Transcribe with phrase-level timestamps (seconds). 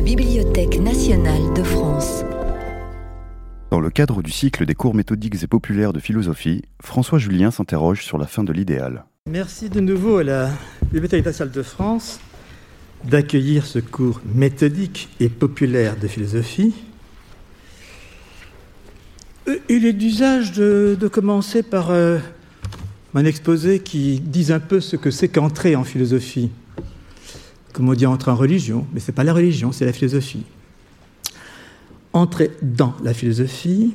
[0.00, 2.24] la Bibliothèque nationale de France.
[3.70, 8.02] Dans le cadre du cycle des cours méthodiques et populaires de philosophie, François Julien s'interroge
[8.02, 9.04] sur la fin de l'idéal.
[9.28, 10.50] Merci de nouveau à la
[10.90, 12.18] Bibliothèque nationale de France
[13.04, 16.72] d'accueillir ce cours méthodique et populaire de philosophie.
[19.48, 22.18] Euh, il est d'usage de, commencer par euh,
[23.12, 26.50] mon exposé qui dit un peu ce que c'est qu'entrer en philosophie.
[27.72, 30.44] Comme on dit entrer en religion, mais ce n'est pas la religion, c'est la philosophie.
[32.12, 33.94] Entrer dans la philosophie,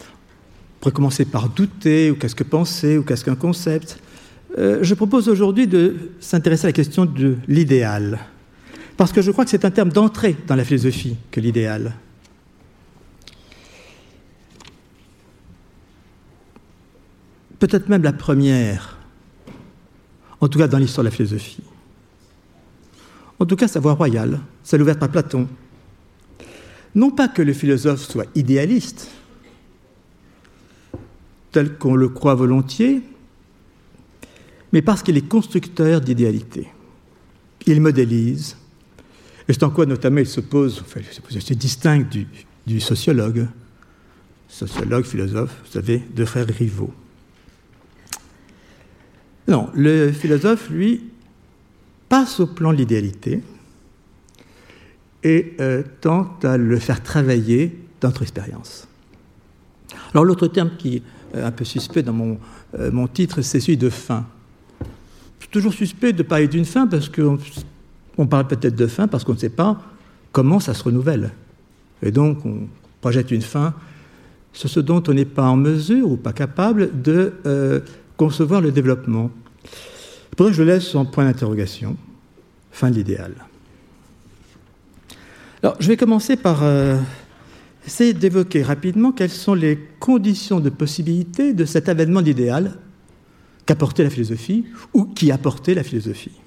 [0.00, 3.98] on pourrait commencer par douter, ou qu'est-ce que penser, ou qu'est-ce qu'un concept.
[4.56, 8.18] Euh, je propose aujourd'hui de s'intéresser à la question de l'idéal,
[8.96, 11.94] parce que je crois que c'est un terme d'entrée dans la philosophie que l'idéal.
[17.58, 18.98] Peut-être même la première,
[20.40, 21.62] en tout cas dans l'histoire de la philosophie.
[23.38, 25.48] En tout cas, sa voie royale, celle ouverte par Platon.
[26.94, 29.08] Non pas que le philosophe soit idéaliste,
[31.52, 33.02] tel qu'on le croit volontiers,
[34.72, 36.68] mais parce qu'il est constructeur d'idéalité.
[37.66, 38.56] Il modélise,
[39.46, 42.06] et c'est en quoi notamment il s'oppose, enfin, il se distingue
[42.66, 43.46] du sociologue,
[44.48, 46.92] sociologue, philosophe, vous savez, deux frères rivaux.
[49.46, 51.02] Non, le philosophe, lui,
[52.08, 53.42] passe au plan de l'idéalité
[55.22, 58.86] et euh, tente à le faire travailler dans notre expérience.
[60.12, 61.02] Alors l'autre terme qui est
[61.34, 62.38] un peu suspect dans mon,
[62.78, 64.26] euh, mon titre, c'est celui de fin
[65.50, 67.38] toujours suspect de parler d'une fin parce qu'on
[68.16, 69.80] on parle peut-être de fin parce qu'on ne sait pas
[70.32, 71.30] comment ça se renouvelle.
[72.02, 72.68] Et donc, on
[73.00, 73.74] projette une fin
[74.52, 77.80] sur ce dont on n'est pas en mesure ou pas capable de euh,
[78.16, 79.30] concevoir le développement.
[80.40, 81.96] Je laisse en point d'interrogation.
[82.70, 83.34] Fin de l'idéal.
[85.62, 86.96] Alors, je vais commencer par euh,
[87.84, 92.78] essayer d'évoquer rapidement quelles sont les conditions de possibilité de cet avènement d'idéal
[93.66, 96.38] qu'apportait la philosophie ou qui apportait la philosophie.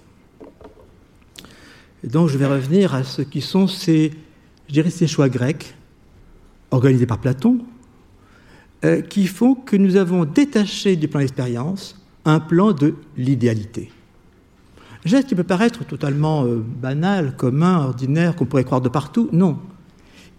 [2.03, 4.11] Donc je vais revenir à ce qui sont ces,
[4.67, 5.75] je dirais, ces choix grecs
[6.71, 7.59] organisés par Platon,
[8.85, 13.91] euh, qui font que nous avons détaché du plan d'expérience un plan de l'idéalité.
[15.05, 19.29] Geste qui peut paraître totalement euh, banal, commun, ordinaire, qu'on pourrait croire de partout.
[19.31, 19.57] Non.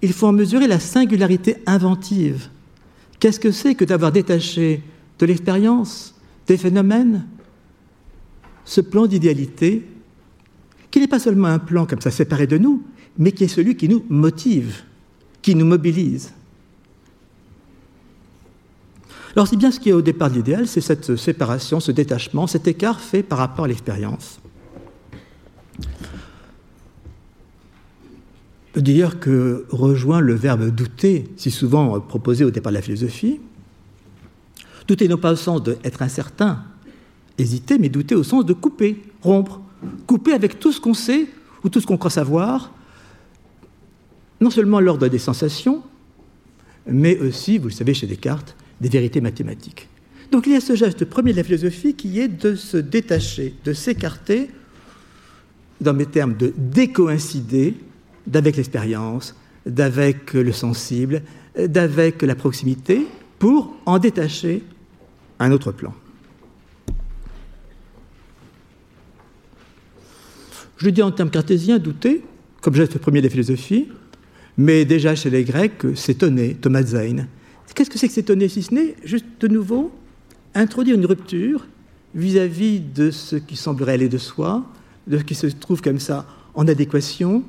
[0.02, 2.48] Il faut en mesurer la singularité inventive.
[3.18, 4.82] Qu'est-ce que c'est que d'avoir détaché
[5.18, 6.14] de l'expérience
[6.46, 7.26] des phénomènes,
[8.64, 9.86] ce plan d'idéalité,
[10.90, 12.82] qui n'est pas seulement un plan comme ça séparé de nous,
[13.18, 14.82] mais qui est celui qui nous motive,
[15.40, 16.32] qui nous mobilise.
[19.34, 22.46] Alors c'est bien ce qui est au départ de l'idéal, c'est cette séparation, ce détachement,
[22.46, 24.40] cet écart fait par rapport à l'expérience.
[28.72, 33.40] Peut dire que rejoint le verbe douter, si souvent proposé au départ de la philosophie,
[34.86, 36.64] Douter non pas au sens d'être incertain,
[37.38, 39.60] hésiter, mais douter au sens de couper, rompre.
[40.06, 41.28] Couper avec tout ce qu'on sait
[41.64, 42.72] ou tout ce qu'on croit savoir,
[44.40, 45.82] non seulement l'ordre des sensations,
[46.86, 49.88] mais aussi, vous le savez chez Descartes, des vérités mathématiques.
[50.32, 53.54] Donc il y a ce geste premier de la philosophie qui est de se détacher,
[53.64, 54.50] de s'écarter,
[55.80, 57.74] dans mes termes, de décoïncider
[58.26, 61.22] d'avec l'expérience, d'avec le sensible,
[61.56, 63.06] d'avec la proximité,
[63.38, 64.62] pour en détacher
[65.38, 65.94] un autre plan.
[70.76, 72.22] Je dis en termes cartésiens, douter,
[72.60, 73.88] comme geste premier des philosophies,
[74.56, 77.28] mais déjà chez les Grecs, s'étonner, Thomas Zane.
[77.74, 79.92] Qu'est-ce que c'est que s'étonner si ce n'est juste de nouveau
[80.54, 81.66] introduire une rupture
[82.14, 84.64] vis-à-vis de ce qui semblerait aller de soi,
[85.06, 87.42] de ce qui se trouve comme ça en adéquation,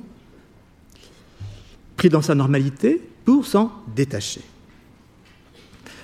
[1.97, 4.41] pris dans sa normalité, pour s'en détacher.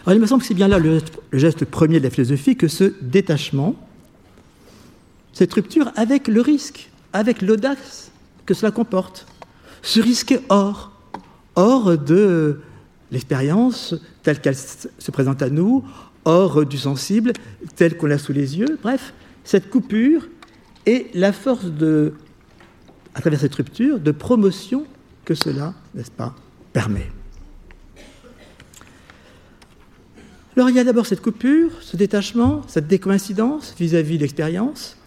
[0.06, 1.02] Alors il me semble que c'est bien là le,
[1.34, 3.75] geste premier de la philosophie que ce détachement,
[5.34, 8.11] cette rupture avec le risque, avec l'audace
[8.46, 9.28] que cela comporte.
[9.82, 10.91] Se risquer hors,
[11.55, 12.59] hors de
[13.11, 15.84] l'expérience telle qu'elle se présente à nous,
[16.26, 17.34] hors du sensible
[17.76, 18.78] tel qu'on l'a sous les yeux.
[18.82, 19.14] Bref,
[19.44, 20.28] cette coupure
[20.85, 22.14] et la force de,
[23.16, 24.85] à travers cette rupture, de promotion
[25.26, 26.35] que cela, n'est-ce pas,
[26.73, 27.09] permet.
[30.56, 34.97] Alors il y a d'abord cette coupure, ce détachement, cette décoïncidence vis-à-vis de l'expérience,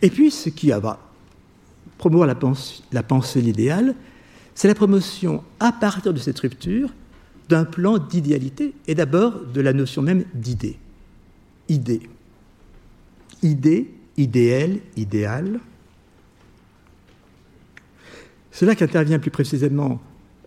[0.00, 1.00] et puis ce qui va
[1.98, 3.94] promouvoir la pensée, la pensée l'idéal,
[4.54, 6.90] c'est la promotion à partir de cette rupture
[7.48, 10.78] d'un plan d'idéalité et d'abord de la notion même d'idée.
[11.68, 12.02] Idée.
[13.42, 15.60] Idée, idéal, idéal.
[18.50, 20.00] C'est là qu'intervient plus précisément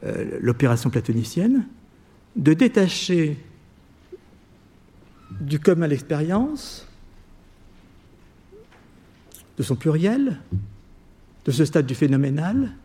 [0.03, 1.68] euh, l'opération platonicienne,
[2.36, 3.38] de détacher
[5.42, 6.88] du commun l'expérience,
[9.57, 10.39] de son pluriel,
[11.45, 12.75] de ce stade du phénoménal,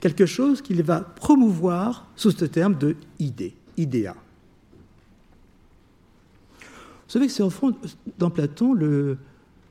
[0.00, 3.54] quelque chose qu'il va promouvoir sous ce terme de idée,
[7.10, 7.74] Vous savez que c'est au fond,
[8.18, 8.74] dans Platon,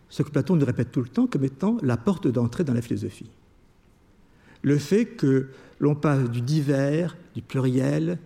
[0.10, 2.82] ce que Platon nous répète tout le temps comme étant la porte d'entrée dans la
[2.82, 3.30] philosophie.
[4.62, 5.48] Le fait que
[5.80, 8.18] l'on passe du divers, du pluriel,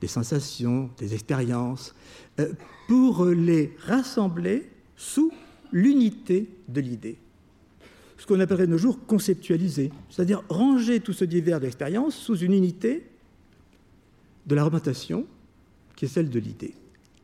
[0.00, 1.94] des sensations, des expériences,
[2.40, 2.52] euh,
[2.88, 5.32] pour les rassembler sous
[5.72, 7.18] l'unité de l'idée.
[8.18, 12.52] Ce qu'on appellerait de nos jours conceptualiser, c'est-à-dire ranger tout ce divers d'expériences sous une
[12.52, 13.06] unité
[14.48, 15.26] de la représentation
[15.94, 16.74] qui est celle de l'idée.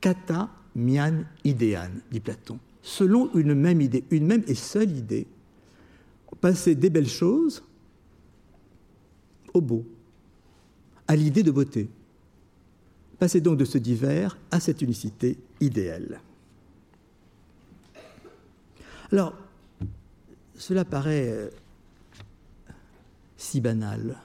[0.01, 5.27] Kata mian idean, dit Platon, selon une même idée, une même et seule idée,
[6.41, 7.65] passer des belles choses
[9.55, 9.87] au beau,
[11.09, 11.89] à l'idée de beauté.
[13.19, 16.21] Passer donc de ce divers à cette unicité idéale.
[19.13, 19.35] Alors,
[20.57, 21.49] cela paraît euh,
[23.37, 24.19] si banal,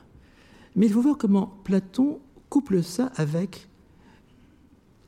[0.76, 2.20] mais il faut voir comment Platon
[2.50, 3.68] couple ça avec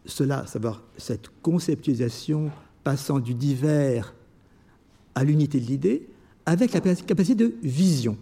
[0.06, 2.52] cela, savoir cette conceptualisation
[2.84, 4.14] passant du divers
[5.16, 6.08] à l'unité de l'idée,
[6.46, 8.18] avec la capacité de vision.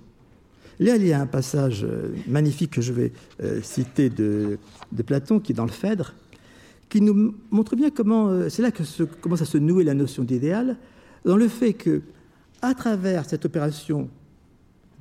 [0.80, 3.12] Là, il y a un passage euh, magnifique que je vais
[3.42, 4.58] euh, citer de,
[5.06, 6.14] Platon, qui est dans le Phèdre,
[6.88, 8.84] qui nous montre bien comment, euh, c'est là que
[9.22, 10.78] commence à se nouer la notion d'idéal,
[11.26, 12.02] dans le fait que,
[12.62, 14.10] à travers cette opération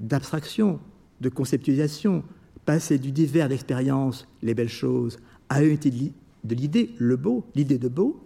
[0.00, 0.80] d'abstraction,
[1.20, 2.24] de conceptualisation,
[2.68, 5.18] passer du divers d'expérience, les belles choses,
[5.48, 8.20] à l'unité de l'idée, le beau, l'idée de beau,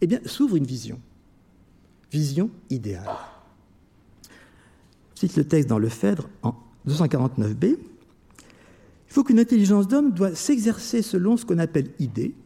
[0.00, 1.00] eh bien, s'ouvre une vision.
[2.12, 3.08] Vision idéale.
[5.16, 6.54] Je cite le texte dans le Phèdre en
[6.86, 7.76] 249b, il
[9.08, 12.36] faut qu'une intelligence d'homme doit s'exercer selon ce qu'on appelle idée,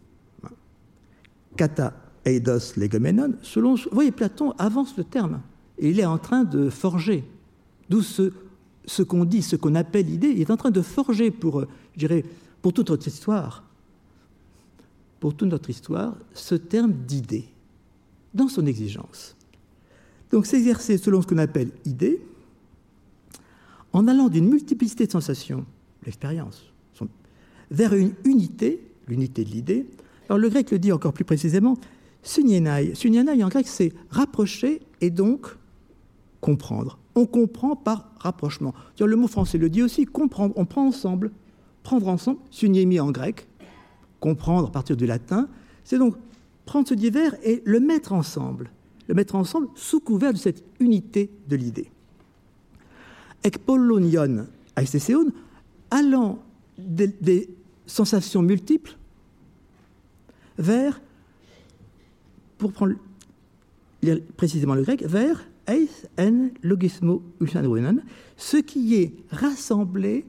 [1.55, 1.93] kata
[2.25, 5.43] eidos legomenon, selon, vous voyez, Platon avance le terme,
[5.77, 7.25] et il est en train de forger,
[7.91, 8.33] d'où ce,
[8.87, 11.69] ce qu'on dit, ce qu'on appelle idée, il est en train de forger pour, euh,
[11.95, 12.25] je dirais,
[12.63, 13.65] pour toute notre histoire,
[15.21, 17.47] pour toute notre histoire, ce terme d'idée,
[18.35, 19.37] dans son exigence.
[20.31, 22.21] Donc s'exercer selon ce qu'on appelle idée,
[23.93, 25.65] en allant d'une multiplicité de sensations,
[26.05, 26.73] l'expérience,
[27.71, 29.87] vers une unité, l'unité de l'idée.
[30.29, 31.77] Alors le grec le dit encore plus précisément,
[32.23, 32.95] sunyenai.
[32.95, 35.49] Sunyenai en grec, c'est rapprocher et donc
[36.41, 36.99] comprendre.
[37.17, 38.75] On comprend par rapprochement.
[39.01, 41.33] Le mot français le dit aussi, comprendre, on prend ensemble,
[41.83, 43.49] prendre ensemble, sunyemi en grec,
[44.21, 45.49] comprendre à partir du latin,
[45.83, 46.15] c'est donc
[46.67, 48.71] prendre ce divers et le mettre ensemble,
[49.09, 51.91] le mettre ensemble sous couvert de cette unité de l'idée.
[53.45, 54.47] Ekpollonion
[55.91, 56.39] allant
[56.79, 57.49] des,
[57.87, 58.97] sensations multiples
[60.59, 61.01] vers,
[62.59, 62.95] pour prendre
[64.37, 67.23] précisément le grec, vers eis en logismo
[68.37, 70.27] ce qui est rassemblé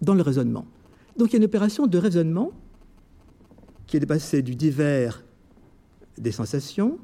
[0.00, 0.66] dans le raisonnement.
[1.16, 2.52] Donc il y a une opération de raisonnement
[3.86, 5.22] qui est de passer du divers
[6.16, 6.98] des sensations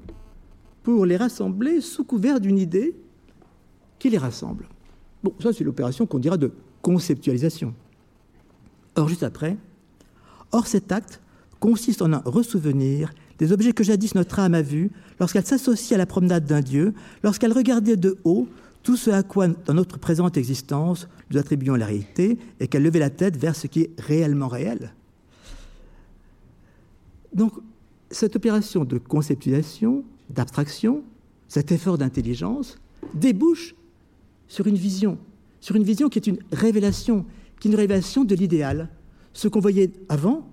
[0.82, 2.94] pour les rassembler sous couvert d'une idée
[3.98, 4.68] qui les rassemble.
[5.22, 6.52] Bon, ça c'est l'opération qu'on dira de
[6.82, 7.74] conceptualisation.
[8.94, 9.56] Or, juste après,
[10.52, 11.20] or cet acte
[11.58, 14.90] consiste en un ressouvenir des objets que jadis notre âme a vus
[15.20, 18.48] lorsqu'elle s'associe à la promenade d'un Dieu, lorsqu'elle regardait de haut
[18.82, 23.00] tout ce à quoi, dans notre présente existence, nous attribuons la réalité, et qu'elle levait
[23.00, 24.92] la tête vers ce qui est réellement réel.
[27.34, 27.52] Donc,
[28.12, 31.02] cette opération de conceptualisation, d'abstraction,
[31.48, 32.78] cet effort d'intelligence,
[33.12, 33.74] débouche
[34.46, 35.18] sur une vision,
[35.60, 37.26] sur une vision qui est une révélation,
[37.58, 38.88] qui est une révélation de l'idéal.
[39.32, 40.48] Ce qu'on voyait avant,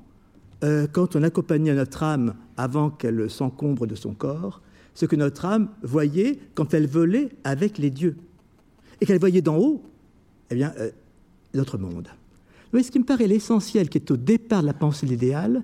[0.63, 4.61] euh, quand on accompagnait notre âme avant qu'elle s'encombre de son corps,
[4.93, 8.15] ce que notre âme voyait quand elle volait avec les dieux,
[9.01, 9.83] et qu'elle voyait d'en haut,
[10.49, 10.91] eh bien, euh,
[11.53, 12.07] notre monde.
[12.71, 15.63] Mais ce qui me paraît l'essentiel, qui est au départ de la pensée de l'idéal,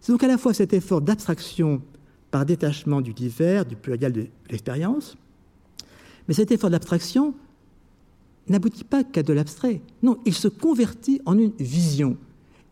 [0.00, 1.82] c'est donc à la fois cet effort d'abstraction
[2.30, 5.16] par détachement du divers, du pluriel de l'expérience,
[6.28, 7.34] mais cet effort d'abstraction
[8.48, 9.80] n'aboutit pas qu'à de l'abstrait.
[10.02, 12.16] Non, il se convertit en une vision.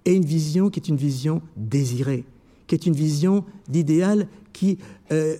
[0.09, 2.25] Et une vision qui est une vision désirée,
[2.67, 4.79] qui est une vision d'idéal qui,
[5.13, 5.37] euh,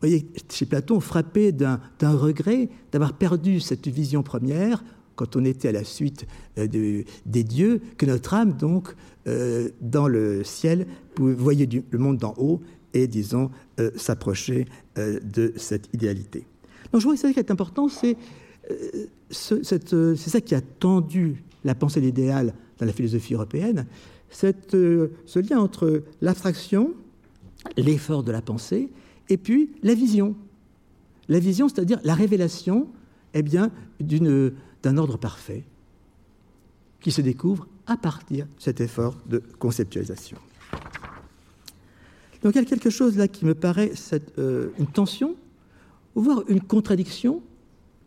[0.00, 4.84] voyez, chez Platon, frappé d'un regret d'avoir perdu cette vision première
[5.16, 6.24] quand on était à la suite
[6.56, 8.94] euh, des dieux, que notre âme, donc,
[9.26, 10.86] euh, dans le ciel,
[11.16, 12.60] voyait le monde d'en haut
[12.94, 13.50] et, disons,
[13.96, 16.46] s'approcher de cette idéalité.
[16.92, 18.16] Donc je vois que ce qui est important, c'est
[19.30, 23.86] c'est ça qui a tendu la pensée de l'idéal dans la philosophie européenne,
[24.30, 26.94] ce lien entre l'abstraction,
[27.76, 28.90] l'effort de la pensée,
[29.28, 30.36] et puis la vision.
[31.28, 32.88] La vision, c'est-à-dire la révélation
[33.34, 35.64] eh bien, d'un ordre parfait
[37.00, 40.38] qui se découvre à partir de cet effort de conceptualisation.
[42.42, 43.92] Donc il y a quelque chose là qui me paraît
[44.38, 45.36] euh, une tension,
[46.14, 47.42] voire une contradiction,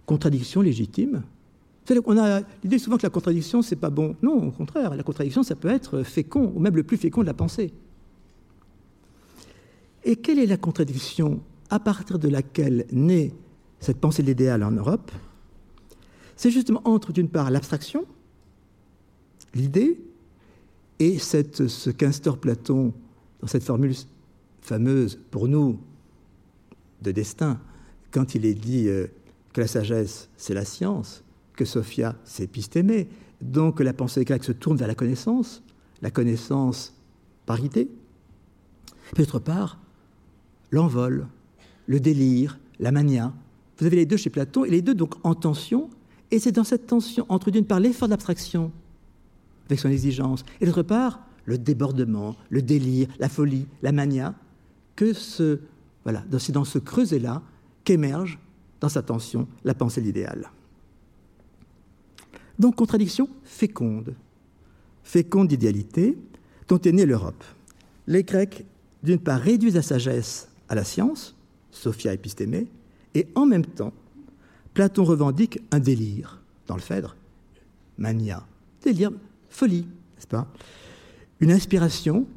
[0.05, 1.23] contradiction légitime.
[2.05, 4.15] On a l'idée souvent que la contradiction, c'est pas bon.
[4.21, 7.25] Non, au contraire, la contradiction, ça peut être fécond, ou même le plus fécond de
[7.25, 7.73] la pensée.
[10.03, 13.33] Et quelle est la contradiction à partir de laquelle naît
[13.79, 15.11] cette pensée de l'idéal en Europe?
[16.35, 18.05] C'est justement entre, d'une part, l'abstraction,
[19.53, 19.99] l'idée,
[20.99, 22.93] et cette, ce qu'instaure Platon
[23.41, 23.95] dans cette formule
[24.61, 25.79] fameuse pour nous
[27.01, 27.59] de destin,
[28.11, 29.07] quand il est dit euh,
[29.53, 31.23] que la sagesse, c'est la science,
[31.59, 33.09] que Sophia, c'est épistémé,
[33.41, 35.61] donc la pensée grecque se tourne vers la connaissance,
[36.01, 36.93] la connaissance
[37.45, 37.89] par idée.
[39.17, 39.77] D'autre part,
[40.71, 41.27] l'envol,
[41.85, 43.33] le délire, la mania.
[43.77, 45.89] Vous avez les deux chez Platon, et les deux donc en tension,
[46.31, 48.71] et c'est dans cette tension entre d'une part l'effort d'abstraction,
[49.65, 54.33] avec son exigence, et d'autre part le débordement, le délire, la folie, la mania,
[54.95, 55.59] que ce,
[56.05, 57.41] voilà, c'est dans ce creuset-là
[57.83, 58.39] qu'émerge
[58.79, 60.51] dans sa tension la pensée de l'idéal.
[62.59, 64.15] Donc contradiction féconde,
[65.03, 66.17] féconde d'idéalité
[66.67, 67.43] dont est née l'Europe.
[68.05, 68.65] Les Grecs,
[69.01, 71.35] d'une part, réduisent la sagesse à la science,
[71.71, 72.67] Sophia épistémée,
[73.15, 73.93] et en même temps,
[74.73, 77.15] Platon revendique un délire dans le Phèdre,
[77.97, 78.45] mania,
[78.83, 79.11] délire,
[79.49, 80.47] folie, n'est-ce pas?
[81.39, 82.27] Une inspiration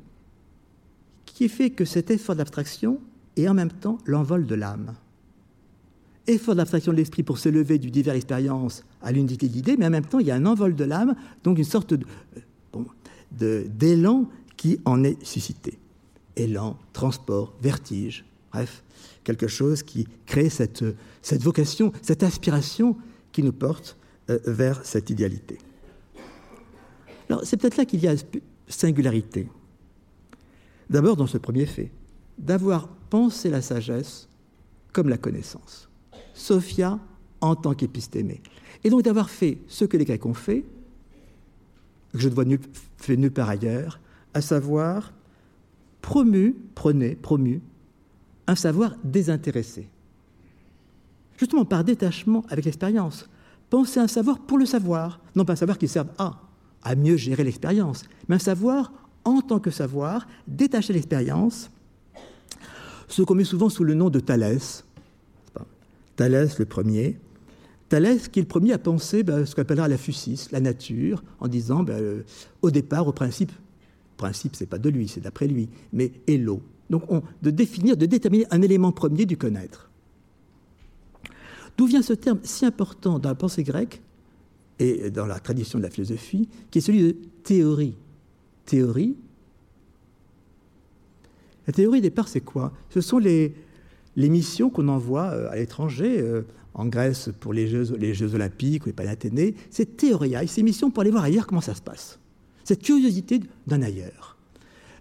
[1.27, 3.01] qui fait que cet effort d'abstraction
[3.37, 4.95] est en même temps l'envol de l'âme.
[6.27, 10.07] Effort d'abstraction de l'esprit pour s'élever du divers expérience à l'unité d'idées, mais en même
[10.07, 11.95] temps, il y a un envol de l'âme, donc une sorte
[13.33, 15.79] d'élan qui en est suscité.
[16.37, 18.85] Élan, transport, vertige, bref,
[19.25, 20.85] quelque chose qui crée cette,
[21.23, 22.97] cette vocation, cette aspiration
[23.33, 23.97] qui nous porte
[24.31, 25.59] euh, vers cette idéalité.
[27.29, 28.15] Alors, c'est peut-être là qu'il y a
[28.69, 29.49] singularité.
[30.89, 31.91] D'abord, dans ce premier fait,
[32.39, 34.29] d'avoir pensé la sagesse
[34.93, 35.89] comme la connaissance.
[36.35, 36.99] Sophia
[37.41, 38.41] en tant qu'épistémée.
[38.85, 40.65] Et donc d'avoir fait ce que les Grecs ont fait,
[42.13, 42.45] que je ne vois
[42.97, 44.01] fait nulle part ailleurs,
[44.35, 45.13] à savoir
[46.01, 47.63] promu, prenez, promu,
[48.47, 49.89] un savoir désintéressé.
[51.39, 53.29] Justement par détachement avec l'expérience.
[53.71, 56.41] Pensez un savoir pour le savoir, non pas un savoir qui serve à,
[56.83, 58.93] à mieux gérer l'expérience, mais un savoir
[59.25, 61.71] en tant que savoir, détaché de l'expérience,
[63.09, 64.85] ce qu'on met souvent sous le nom de Thalès.
[66.17, 67.19] Thalès le premier.
[67.89, 71.23] Thalès qui est le premier à penser ben, ce qu'on appellera la fusis, la nature,
[71.41, 72.23] en disant ben, euh,
[72.63, 73.53] au départ, au principe,
[74.17, 76.63] principe, c'est pas de lui, c'est d'après lui, mais est l'eau.
[76.91, 77.05] Donc
[77.43, 79.91] de définir, de déterminer un élément premier du connaître.
[81.77, 84.03] D'où vient ce terme si important dans la pensée grecque
[84.79, 87.97] et dans la tradition de la philosophie, qui est celui de théorie
[88.65, 89.17] théorie.
[91.67, 92.73] La théorie, au départ, c'est quoi?
[92.91, 93.55] Ce sont les,
[94.17, 96.43] les missions qu'on envoie euh, à l'étranger, euh,
[96.75, 99.55] en Grèce pour les Jeux, Olympiques ou les Panathénées.
[99.71, 102.19] C'est théoria, ces missions pour aller voir ailleurs comment ça se passe.
[102.65, 104.37] Cette curiosité d'un ailleurs.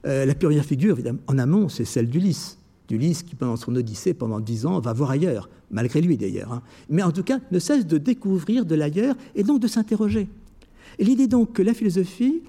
[0.06, 2.58] Euh, la première figure, évidemment, en amont, c'est celle d'Ulysse.
[2.88, 6.52] D'Ulysse qui, pendant son Odyssée, pendant dix ans, va voir ailleurs, malgré lui d'ailleurs.
[6.52, 6.62] Hein.
[6.90, 10.28] Mais en tout cas, ne cesse de découvrir de l'ailleurs et donc de s'interroger.
[11.00, 12.42] Et l'idée donc que la philosophie,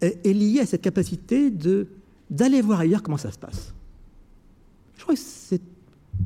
[0.00, 1.50] est, lié à cette capacité
[2.30, 3.74] d'aller voir ailleurs comment ça se passe.
[4.96, 5.60] Je crois que c'est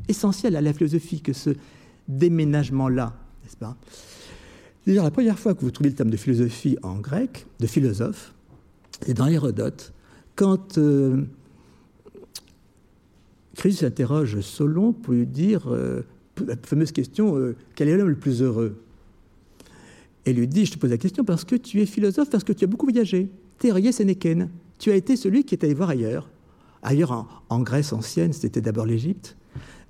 [0.07, 1.51] essentiel à la philosophie que ce
[2.07, 3.77] déménagement-là, n'est-ce pas?
[4.85, 8.33] D'ailleurs, la première fois que vous trouvez le terme de philosophie en grec, de philosophe,
[9.05, 9.93] c'est dans Hérodote,
[10.35, 11.23] quand euh,
[13.55, 16.01] Christ interroge Solon pour lui dire euh,
[16.45, 18.75] la fameuse question euh, quel est l'homme le plus heureux?
[20.25, 22.53] Et lui dit Je te pose la question parce que tu es philosophe, parce que
[22.53, 23.29] tu as beaucoup voyagé.
[23.91, 24.49] Sénéken.
[24.77, 26.29] Tu as été celui qui est allé voir ailleurs.
[26.81, 29.37] Ailleurs, en, Grèce ancienne, c'était d'abord l'Égypte.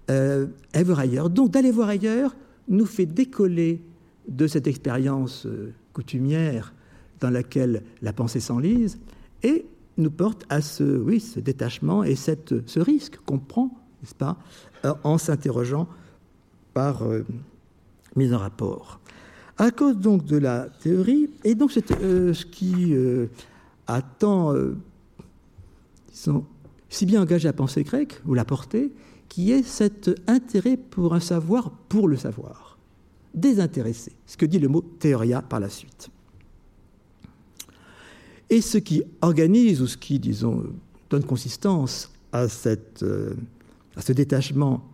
[0.10, 0.48] Euh,
[0.84, 1.30] voir ailleurs.
[1.30, 2.36] Donc, d'aller voir ailleurs
[2.68, 3.82] nous fait décoller
[4.28, 6.74] de cette expérience euh, coutumière
[7.20, 9.00] dans laquelle la pensée s'enlise
[9.44, 9.66] et
[9.98, 14.38] nous porte à ce, oui, ce détachement et cette, ce risque qu'on prend, n'est-ce pas,
[14.86, 15.88] euh, en s'interrogeant
[16.74, 17.26] par euh,
[18.16, 19.00] mise en rapport.
[19.58, 22.96] À cause donc de la théorie, et donc ce qui
[23.86, 24.76] a tant, euh,
[26.90, 28.92] si bien engagé à penser grecque, ou la portée,
[29.34, 32.78] qui est cet intérêt pour un savoir pour le savoir.
[33.34, 36.12] désintéressé, ce que dit le mot théoria par la suite.
[38.52, 40.64] Et ce qui organise, ou ce qui, disons,
[41.10, 42.46] donne consistance à,
[43.02, 43.34] euh,
[43.98, 44.88] ce détachement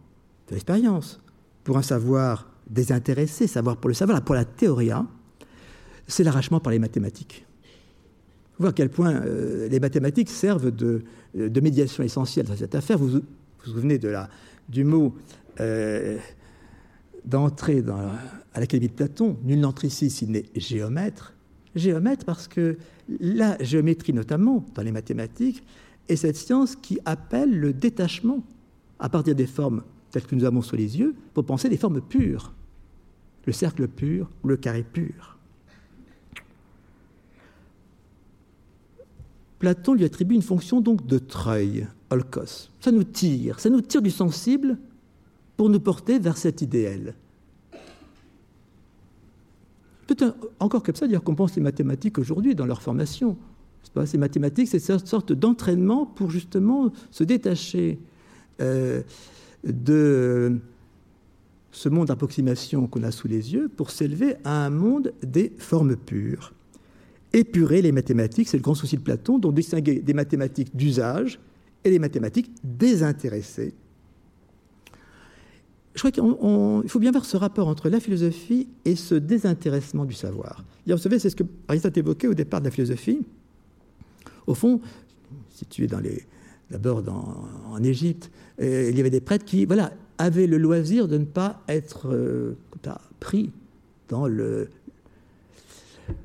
[0.48, 1.20] de l'expérience,
[1.66, 5.06] pour un savoir désintéressé, savoir pour le savoir, pour la théoria,
[6.08, 7.46] c'est l'arrachement par les mathématiques.
[8.58, 11.04] Vous voyez à quel point euh, les mathématiques servent de,
[11.36, 12.98] de, médiation essentielle dans cette affaire.
[13.66, 14.30] Vous, souvenez de la,
[14.68, 15.16] du mot
[15.60, 16.18] euh,
[17.26, 17.84] d'entrée
[18.54, 21.34] à l'Académie de Platon, nul n'entre ici s'il n'est géomètre.
[21.76, 22.78] Géomètre parce que
[23.20, 25.64] la géométrie notamment, dans les mathématiques,
[26.08, 28.44] est cette science qui appelle le détachement
[29.00, 32.02] à partir des formes telles que nous avons sous les yeux pour penser des formes
[32.02, 32.54] pures.
[33.46, 35.38] Le cercle pur ou le carré pur.
[39.60, 42.70] Platon lui attribue une fonction donc de treuil, olkos.
[42.80, 44.78] Ça nous tire, ça nous tire du sensible
[45.58, 47.16] pour nous porter vers cet idéal.
[50.60, 53.38] Encore comme ça, dire qu'on pense les mathématiques aujourd'hui dans leur formation.
[53.94, 58.00] Pas ces mathématiques, c'est cette sorte d'entraînement pour justement se détacher
[58.62, 59.02] euh,
[59.64, 60.60] de
[61.72, 65.96] ce monde d'approximation qu'on a sous les yeux pour s'élever à un monde des formes
[65.96, 66.54] pures.
[67.34, 71.40] Épurer les mathématiques, c'est le grand souci de Platon, dont distinguer des mathématiques d'usage
[71.84, 73.74] et des mathématiques désintéressées.
[75.96, 80.14] Je crois qu'il faut bien voir ce rapport entre la philosophie et ce désintéressement du
[80.14, 80.64] savoir.
[80.88, 83.20] Vous savez, c'est ce que Aristote évoquait au départ de la philosophie.
[84.48, 84.82] Au fond,
[85.50, 86.26] situé dans les,
[86.72, 87.04] d'abord
[87.70, 88.32] en Égypte,
[88.62, 92.08] euh, il y avait des prêtres qui voilà, avaient le loisir de ne pas être
[92.08, 92.56] euh,
[93.20, 93.52] pris
[94.08, 94.70] dans le,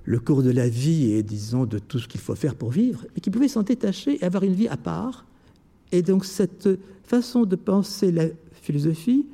[0.04, 3.04] le cours de la vie et, disons, de tout ce qu'il faut faire pour vivre,
[3.14, 5.26] mais qui pouvaient s'en détacher et avoir une vie à part.
[5.94, 6.68] Et donc, cette
[7.04, 9.26] façon de penser la philosophie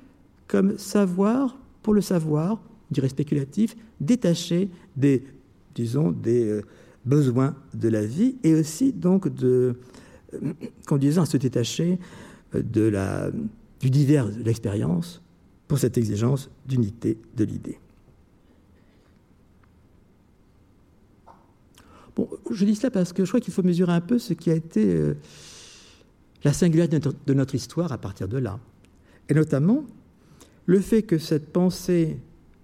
[0.47, 5.25] comme savoir pour le savoir, dirais spéculatif, détaché des,
[5.75, 6.63] disons, des euh,
[7.07, 9.75] besoins de la vie et aussi, donc, de,
[10.35, 10.53] euh,
[10.87, 11.99] conduisant à se détacher
[12.55, 13.31] euh, de la,
[13.81, 15.23] du divers de l'expérience
[15.67, 17.79] pour cette exigence d'unité de l'idée.
[22.15, 24.51] Bon, je dis cela parce que je crois qu'il faut mesurer un peu ce qui
[24.51, 25.15] a été euh,
[26.45, 28.59] la singularité de notre histoire à partir de là.
[29.29, 29.85] Et notamment
[30.67, 32.19] le fait que cette pensée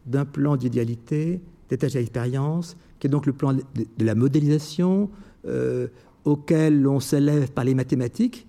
[0.06, 3.64] d'un plan d'idéalité, détaché à l'expérience, qui est donc le plan de,
[3.98, 5.10] la modélisation
[5.46, 5.88] euh,
[6.24, 8.46] auquel l'on s'élève par les mathématiques,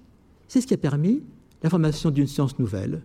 [0.48, 1.24] c'est ce qui a permis
[1.64, 3.02] la formation d'une science nouvelle,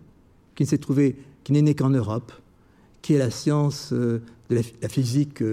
[0.55, 2.31] qui s'est trouvée, qui n'est née qu'en Europe,
[3.01, 5.43] qui est la science euh, de la, physique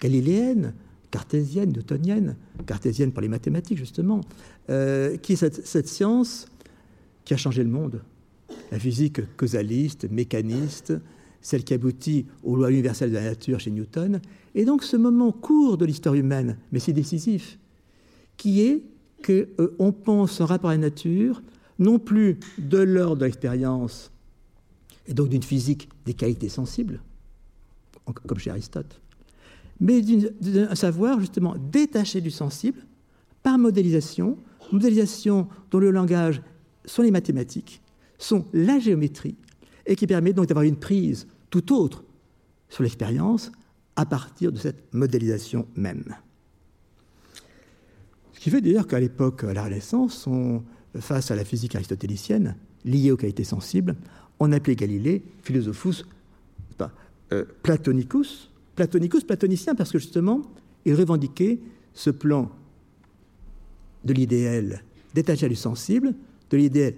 [0.00, 0.74] galiléenne,
[1.16, 4.20] cartésienne, newtonienne, cartésienne par les mathématiques justement,
[4.68, 6.46] euh, qui est cette, science
[7.24, 8.02] qui a changé le monde.
[8.70, 10.92] La physique causaliste, mécaniste,
[11.40, 14.20] celle qui aboutit aux lois universelles de la nature chez Newton.
[14.54, 17.58] Et donc ce moment court de l'histoire humaine, mais si décisif,
[18.36, 18.82] qui est
[19.24, 21.42] qu'on euh, pense en rapport à la nature,
[21.78, 24.12] non plus de l'ordre de l'expérience,
[25.06, 27.00] et donc d'une physique des qualités sensibles,
[28.26, 29.00] comme chez Aristote,
[29.80, 32.80] mais d'un savoir justement détaché du sensible
[33.42, 34.38] par modélisation,
[34.72, 36.42] modélisation dont le langage
[36.84, 37.82] sont les mathématiques,
[38.18, 39.36] sont la géométrie,
[39.86, 42.04] et qui permet donc d'avoir une prise tout autre
[42.68, 43.52] sur l'expérience
[43.94, 46.16] à partir de cette modélisation même.
[48.32, 50.28] Ce qui fait d'ailleurs qu'à l'époque, à la Renaissance,
[50.98, 53.96] face à la physique aristotélicienne, liée aux qualités sensibles,
[54.38, 56.04] on appelait Galilée philosophus
[57.32, 60.42] euh, platonicus, platonicus, platonicien, parce que justement,
[60.84, 61.58] il revendiquait
[61.94, 62.50] ce plan
[64.04, 64.84] de l'idéal
[65.14, 66.14] détaché du sensible,
[66.50, 66.94] de l'idéal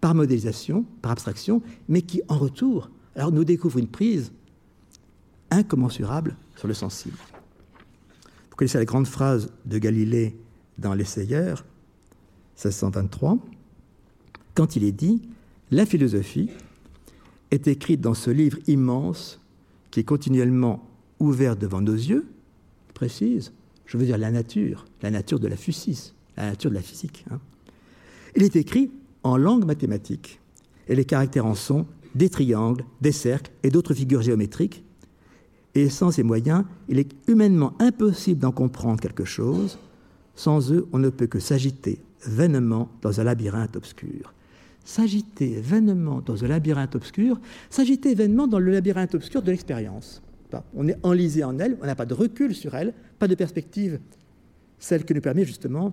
[0.00, 2.90] par modélisation, par abstraction, mais qui, en retour,
[3.32, 4.32] nous découvre une prise
[5.50, 7.16] incommensurable sur le sensible.
[8.50, 10.36] Vous connaissez la grande phrase de Galilée
[10.78, 11.64] dans L'Essayeur,
[12.56, 13.38] 1623,
[14.54, 15.22] quand il est dit
[15.70, 16.50] La philosophie
[17.50, 19.40] est écrite dans ce livre immense
[19.90, 20.84] qui est continuellement
[21.20, 22.26] ouvert devant nos yeux,
[22.94, 23.52] précise,
[23.86, 27.24] je veux dire la nature, la nature de la physis, la nature de la physique.
[27.30, 27.40] Hein.
[28.36, 28.90] Il est écrit
[29.22, 30.40] en langue mathématique,
[30.88, 34.84] et les caractères en sont des triangles, des cercles et d'autres figures géométriques,
[35.74, 39.78] et sans ces moyens, il est humainement impossible d'en comprendre quelque chose.
[40.36, 44.34] Sans eux, on ne peut que s'agiter vainement dans un labyrinthe obscur.
[44.84, 50.22] S'agiter vainement dans un labyrinthe obscur, s'agiter vainement dans le labyrinthe obscur de l'expérience.
[50.74, 53.98] On est enlisé en elle, on n'a pas de recul sur elle, pas de perspective,
[54.78, 55.92] celle qui nous permet justement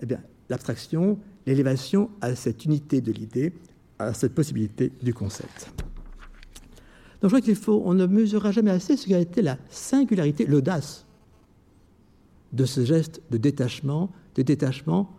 [0.00, 3.52] eh bien, l'abstraction, l'élévation à cette unité de l'idée,
[3.98, 5.72] à cette possibilité du concept.
[7.20, 10.46] Donc je crois qu'il faut, on ne mesurera jamais assez ce qu'a été la singularité,
[10.46, 11.04] l'audace
[12.52, 15.10] de ce geste de détachement, de détachement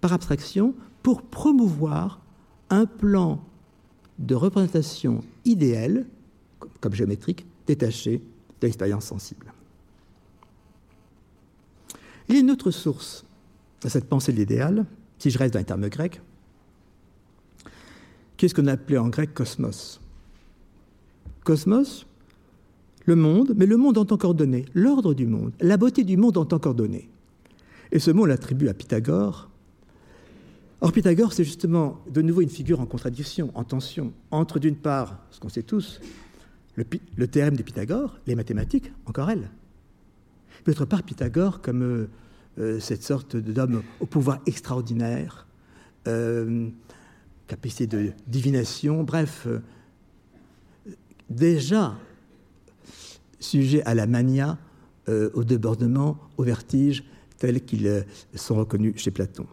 [0.00, 2.22] par abstraction pour promouvoir
[2.70, 3.44] un plan
[4.18, 6.06] de représentation idéale,
[6.80, 8.18] comme géométrique, détaché
[8.60, 9.52] de l'expérience sensible.
[12.28, 13.24] Il y a une autre source
[13.84, 14.86] à cette pensée de l'idéal,
[15.18, 16.20] si je reste dans les termes grecs,
[18.36, 20.00] qui est ce qu'on appelait en grec cosmos.
[21.44, 22.06] Cosmos,
[23.04, 26.36] le monde, mais le monde en tant qu'ordonné, l'ordre du monde, la beauté du monde
[26.36, 27.08] en tant qu'ordonné.
[27.90, 29.50] Et ce mot, l'attribue à Pythagore.
[30.80, 35.18] Or, Pythagore, c'est justement de nouveau une figure en contradiction, en tension, entre d'une part,
[35.30, 36.00] ce qu'on sait tous,
[36.76, 39.50] le, théorème de Pythagore, les mathématiques, encore elles.
[40.64, 42.08] D'autre part, Pythagore, comme euh,
[42.58, 45.46] euh, cette sorte d'homme au pouvoir extraordinaire,
[46.06, 46.68] euh,
[47.46, 49.46] capacité de divination, bref,
[51.28, 51.96] déjà
[53.40, 54.58] sujet à la mania,
[55.08, 57.02] au débordement, au vertige,
[57.36, 58.06] tels qu'ils
[58.36, 59.46] sont reconnus chez Platon.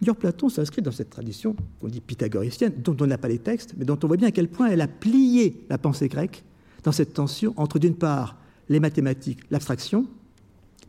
[0.00, 3.74] D'ailleurs, Platon s'inscrit dans cette tradition qu'on dit pythagoricienne, dont on n'a pas les textes,
[3.76, 6.44] mais dont on voit bien à quel point elle a plié la pensée grecque
[6.84, 8.36] dans cette tension entre, d'une part,
[8.68, 10.06] les mathématiques, l'abstraction,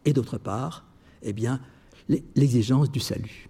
[0.06, 0.86] et d'autre part,
[1.24, 1.60] eh bien,
[2.36, 3.50] l'exigence du salut.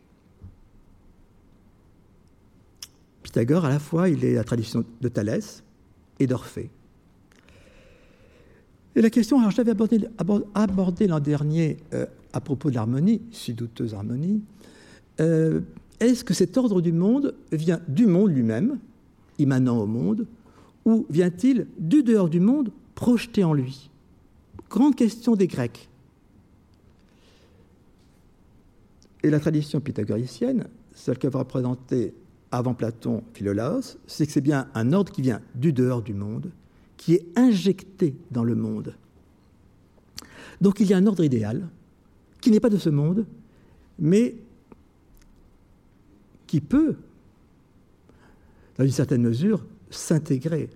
[3.24, 5.63] Pythagore, à la fois, il est la tradition de Thalès
[6.19, 6.69] et d'Orphée.
[8.95, 9.72] Et la question, alors je l'avais
[10.56, 14.41] abordée l'an dernier euh, à propos de l'harmonie, si douteuse harmonie,
[15.20, 15.62] euh,
[16.00, 18.80] est-ce que cet ordre du monde vient du monde lui-même,
[19.38, 20.26] immanent au monde,
[20.86, 23.90] ou vient-il du dehors du monde, projeté en lui?
[24.70, 25.90] Grande question des Grecs.
[29.24, 31.46] Et la tradition pythagoricienne, celle que va
[32.52, 36.52] avant Platon Philolaos, c'est que c'est bien un ordre qui vient du dehors du monde,
[36.98, 38.96] qui est injecté dans le monde.
[40.62, 41.68] Donc il y a un ordre idéal
[42.42, 43.26] qui n'est pas de ce monde,
[43.98, 44.36] mais
[46.50, 46.96] qui peut,
[48.78, 50.70] dans une certaine mesure, s'intégrer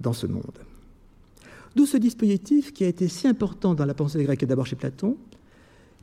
[0.00, 0.58] dans ce monde.
[1.76, 4.76] D'où ce dispositif qui a été si important dans la pensée grecque et d'abord chez
[4.76, 5.16] Platon,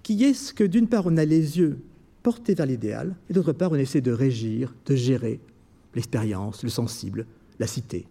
[0.03, 1.79] qui est ce que d'une part on a les yeux
[2.23, 5.39] portés vers l'idéal, et d'autre part on essaie de régir, de gérer
[5.95, 7.25] l'expérience, le sensible,
[7.59, 8.05] la cité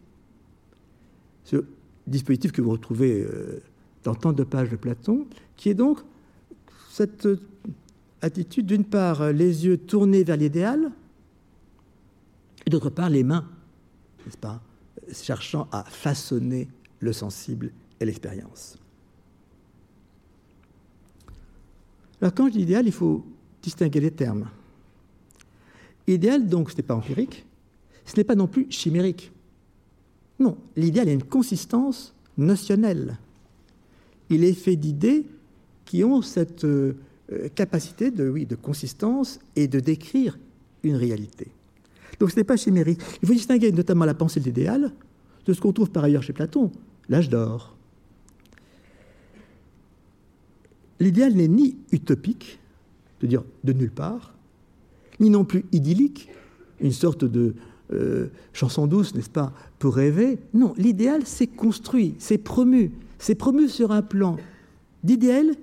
[1.45, 1.57] ce
[2.07, 3.63] dispositif que vous retrouvez euh,
[4.03, 6.01] dans tant de pages de Platon, qui est donc
[6.91, 7.29] cette
[8.25, 10.91] attitude, d'une part, les yeux tournés vers l'idéal,
[12.67, 13.47] et d'autre part, les mains,
[14.25, 14.63] n'est-ce pas,
[15.13, 16.69] cherchant à façonner
[17.01, 18.79] le sensible et l'expérience.
[22.21, 23.25] Alors, quand je dis idéal, il faut
[23.63, 24.49] distinguer les termes.
[26.07, 27.45] Idéal, donc, ce n'est pas empirique,
[28.07, 29.31] ce n'est pas non plus chimérique.
[30.39, 33.19] Non, l'idéal a une consistance notionnelle.
[34.31, 35.27] Il est fait d'idées
[35.85, 36.67] qui ont cette
[37.33, 40.39] euh, capacité de, oui, de consistance et de décrire
[40.83, 41.49] une réalité.
[42.21, 43.01] Donc ce n'est pas chimérique.
[43.23, 44.93] Il faut distinguer notamment la pensée de l'idéal
[45.47, 46.71] de ce qu'on trouve par ailleurs chez Platon,
[47.09, 47.77] l'âge d'or.
[51.01, 52.59] L'idéal n'est ni utopique,
[53.19, 54.35] c'est-à-dire de nulle part,
[55.21, 56.29] ni non plus idyllique,
[56.81, 57.55] une sorte de,
[57.93, 60.39] euh, chanson douce, n'est-ce pas, pour rêver.
[60.55, 62.93] Non, l'idéal, c'est construit, c'est promu.
[63.19, 64.37] C'est promu sur un plan
[65.03, 65.55] d'idéal,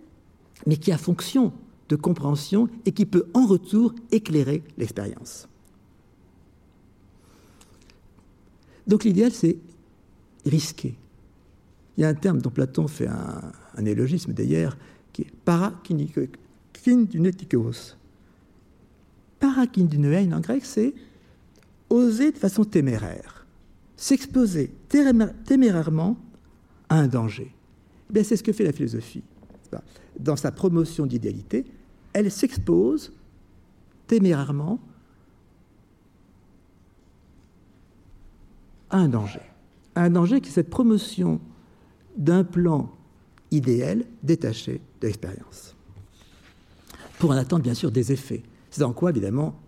[0.65, 1.53] mais qui a fonction
[1.89, 5.47] de compréhension et qui peut en retour éclairer l'expérience.
[8.87, 9.57] Donc l'idéal, c'est
[10.45, 10.95] risqué.
[11.97, 14.77] Il y a un terme dont Platon fait un, élogisme d'ailleurs,
[15.13, 16.27] qui est parakinikos.
[19.39, 20.93] Parakinein en grec, c'est
[21.89, 23.45] oser de façon téméraire,
[23.97, 24.71] s'exposer
[25.45, 26.17] témérairement
[26.89, 27.53] à un danger.
[28.13, 29.23] Eh c'est ce que fait la philosophie.
[30.19, 31.65] Dans sa promotion d'idéalité,
[32.13, 33.13] elle s'expose
[34.07, 34.79] témérairement
[38.89, 39.41] à un danger.
[39.95, 41.39] un danger qui est cette promotion
[42.17, 42.91] d'un plan
[43.51, 45.75] idéal détaché de l'expérience.
[47.19, 48.43] Pour en attendre bien sûr des effets.
[48.69, 49.59] C'est en quoi, évidemment,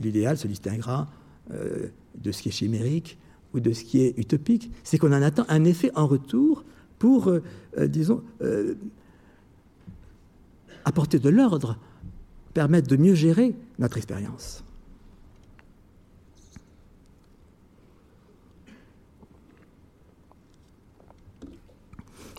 [0.00, 1.08] l'idéal se distinguera
[1.52, 3.18] euh, de ce qui est chimérique
[3.54, 4.70] ou de ce qui est utopique.
[4.84, 6.64] C'est qu'on en attend un effet en retour
[6.98, 7.42] pour, euh,
[7.78, 8.22] euh, disons,
[10.84, 11.78] apporter de l'ordre,
[12.54, 14.64] permettre de mieux gérer notre expérience.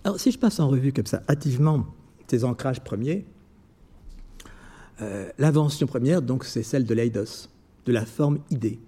[0.04, 1.86] Alors, si je passe en revue comme ça, hâtivement,
[2.28, 3.26] ces ancrages premiers,
[5.38, 7.50] l'invention première, donc, c'est celle de l'eidos
[7.88, 8.80] de la forme idée,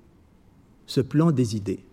[0.86, 1.84] ce plan des idées.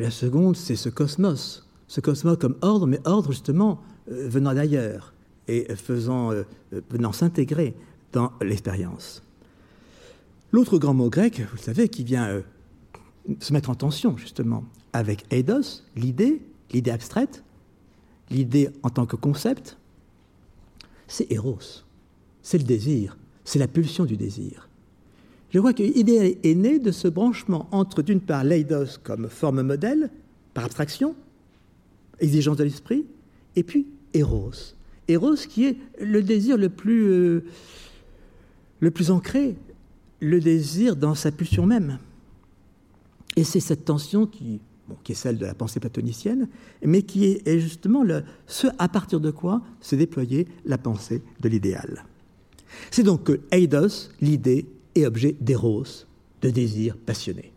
[0.00, 1.66] La seconde, c'est ce cosmos.
[1.86, 3.80] Ce cosmos comme ordre, mais ordre justement
[4.10, 5.14] euh, venant d'ailleurs
[5.46, 6.44] et faisant, euh,
[6.90, 7.74] venant s'intégrer
[8.12, 9.22] dans l'expérience.
[10.52, 12.42] L'autre grand mot grec, vous le savez, qui vient
[13.40, 17.42] se mettre en tension justement avec eidos, l'idée, l'idée abstraite,
[18.30, 19.76] l'idée en tant que concept,
[21.06, 21.84] c'est Eros,
[22.42, 24.67] c'est le désir, c'est la pulsion du désir.
[25.50, 29.62] Je crois que l'idée est née de ce branchement entre, d'une part, l'eidos comme forme
[29.62, 30.10] modèle,
[30.52, 31.14] par abstraction,
[32.20, 33.06] exigence de l'esprit,
[33.56, 34.74] et puis Eros.
[35.08, 37.44] Eros qui est le désir le plus, euh,
[38.80, 39.56] le plus ancré,
[40.20, 41.98] le désir dans sa pulsion même.
[43.36, 44.60] Et c'est cette tension qui,
[45.04, 46.48] qui est celle de la pensée platonicienne,
[46.84, 51.48] mais qui est, justement le, ce à partir de quoi s'est déployée la pensée de
[51.48, 52.04] l'idéal.
[52.90, 54.66] C'est donc que Eidos, l'idée,
[55.00, 55.84] est objet d'éros,
[56.42, 57.52] de désir passionné.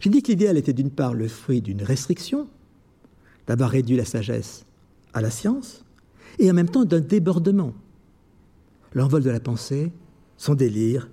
[0.00, 2.48] J'ai dit que l'idéal était d'une part le fruit d'une restriction,
[3.46, 4.64] d'avoir réduit la sagesse
[5.14, 5.84] à la science,
[6.38, 7.72] et en même temps d'un débordement.
[8.92, 9.92] L'envol de la pensée,
[10.36, 11.08] son délire,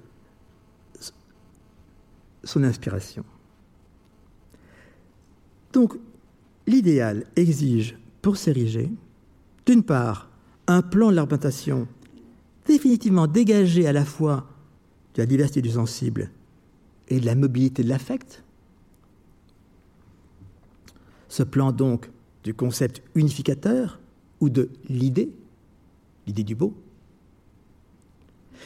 [2.44, 3.24] son inspiration.
[5.72, 5.98] Donc,
[6.68, 8.92] l'idéal exige, pour s'ériger,
[9.66, 10.30] d'une part,
[10.67, 11.88] un plan de l'argumentation
[12.65, 14.47] définitivement dégagé à la fois
[15.15, 16.32] de la diversité du sensible
[17.10, 18.43] et de la mobilité de l'affect.
[21.28, 22.10] Ce plan donc
[22.43, 23.99] du concept unificateur
[24.39, 25.32] ou de l'idée,
[26.28, 26.73] l'idée du beau.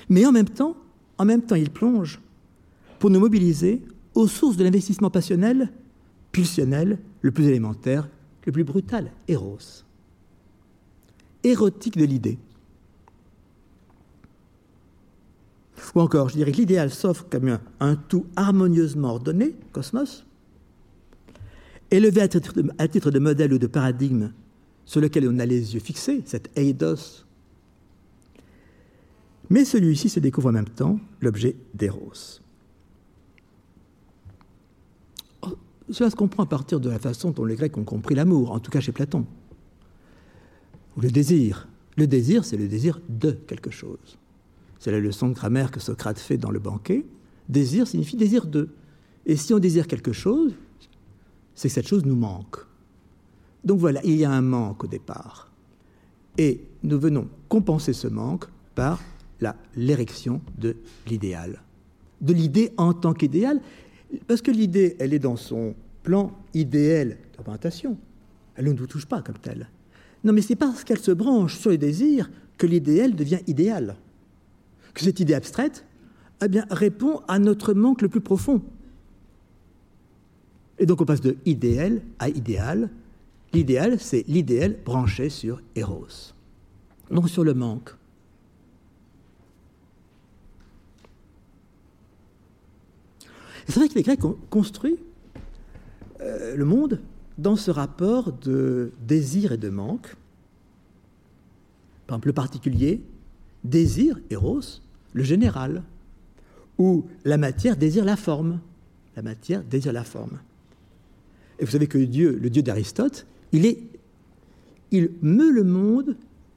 [0.10, 0.76] Mais en même temps,
[1.18, 2.20] en même temps, il plonge
[3.00, 3.82] pour nous mobiliser
[4.14, 5.72] aux sources de l'investissement passionnel,
[6.32, 8.08] pulsionnel, le plus élémentaire,
[8.46, 9.84] le plus brutal, Eros.
[11.44, 12.38] Érotique de l'idée.
[15.96, 20.26] Ou encore, je dirais que l'idéal s'offre comme un, tout harmonieusement ordonné, cosmos,
[21.90, 24.32] élevé à titre, de, à titre, de, modèle ou de paradigme
[24.86, 27.26] sur lequel on a les yeux fixés, cet eidos.
[29.50, 32.42] Mais celui-ci se découvre en même temps l'objet d'Eros.
[35.90, 38.60] Cela se comprend à partir de la façon dont les Grecs ont compris l'amour, en
[38.60, 39.26] tout cas chez Platon.
[40.98, 41.68] Ou le désir.
[41.96, 44.18] Le désir, c'est le désir de quelque chose.
[44.80, 47.06] C'est la leçon de grammaire que Socrate fait dans le banquet.
[47.50, 48.70] Désir signifie désir de.
[49.26, 50.54] Et si on désire quelque chose,
[51.56, 52.58] c'est que cette chose nous manque.
[53.64, 55.52] Donc voilà, il y a un manque au départ.
[56.38, 59.02] Et nous venons compenser ce manque par
[59.76, 61.62] l'érection de l'idéal.
[62.22, 63.60] De l'idée en tant qu'idéal,
[64.28, 67.98] parce que l'idée, elle est dans son plan idéal d'orientation.
[68.56, 69.68] Elle ne nous touche pas comme telle.
[70.28, 73.96] Non, mais c'est parce qu'elle se branche sur les désirs que l'idéal devient idéal.
[74.94, 75.86] Que cette idée abstraite
[76.44, 78.62] eh bien, répond à notre manque le plus profond.
[80.80, 82.90] Et donc on passe de idéal à idéal.
[83.54, 86.34] L'idéal, c'est l'idéal branché sur Eros,
[87.10, 87.92] donc sur le manque.
[93.66, 94.98] C'est vrai que les Grecs ont construit
[96.20, 97.00] euh, le monde
[97.38, 100.16] dans ce rapport de désir et de manque.
[102.08, 103.02] Par exemple, le particulier
[103.64, 104.82] désire, Eros,
[105.14, 105.84] le général,
[106.78, 108.60] ou la matière désire la forme.
[109.16, 110.40] La matière désire la forme.
[111.60, 113.80] Et vous savez que Dieu, le Dieu d'Aristote, il est,
[114.92, 116.16] il meut le monde,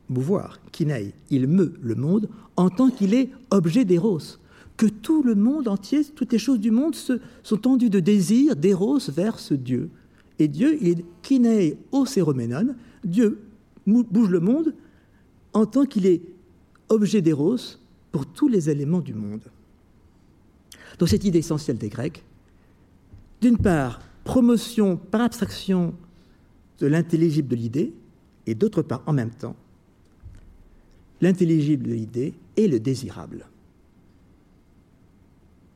[0.08, 4.38] mouvoir, kineï, il meut le monde en tant qu'il est objet d'Eros
[4.80, 8.56] que tout le monde entier, toutes les choses du monde se, sont tendues de désir,
[8.56, 9.90] d'éros vers ce Dieu.
[10.40, 12.74] Et Dieu, il est kinei oséroménon,
[13.04, 13.42] Dieu
[13.86, 14.74] bouge le monde
[15.52, 16.22] en tant qu'il est
[16.88, 17.56] objet d'éros
[18.10, 19.44] pour tous les éléments du monde.
[20.98, 22.24] Donc cette idée essentielle des Grecs,
[23.42, 25.94] d'une part, promotion par abstraction
[26.78, 27.92] de l'intelligible de l'idée,
[28.46, 29.56] et d'autre part, en même temps,
[31.20, 33.46] l'intelligible de l'idée et le désirable.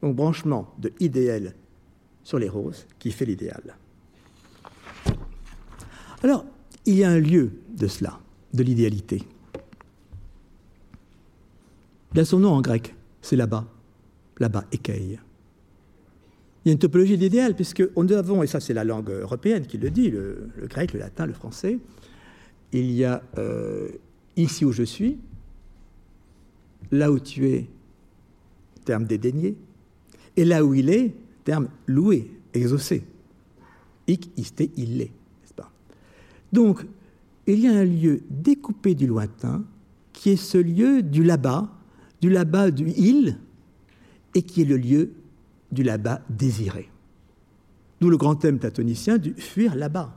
[0.00, 1.54] Donc branchement de idéal
[2.22, 3.76] sur les roses qui fait l'idéal.
[6.24, 6.46] Alors,
[6.86, 8.18] il y a un lieu de cela,
[8.54, 9.22] de l'idéalité.
[12.14, 13.66] Il a son nom en grec, c'est là-bas,
[14.38, 15.18] là-bas, ékeï.
[16.64, 19.66] Il y a une topologie d'idéal, puisque nous avons, et ça c'est la langue européenne
[19.66, 21.78] qui le dit, le, grec, le latin, le français,
[22.72, 23.90] il y a euh,
[24.36, 25.18] ici où je suis,
[26.90, 27.66] là où tu es,
[28.86, 29.56] terme dédaigné,
[30.38, 31.12] et là où il est,
[31.44, 33.04] terme loué, exaucé.
[34.06, 35.10] Ic, iste, il est,
[36.54, 36.86] Donc,
[37.48, 39.64] il y a un lieu découpé du lointain,
[40.12, 41.68] qui est ce lieu du là-bas,
[42.20, 43.38] du là-bas du il,
[44.36, 45.10] et qui est le lieu
[45.72, 46.88] du là-bas désiré.
[48.00, 50.16] D'où le grand thème platonicien du fuir là-bas.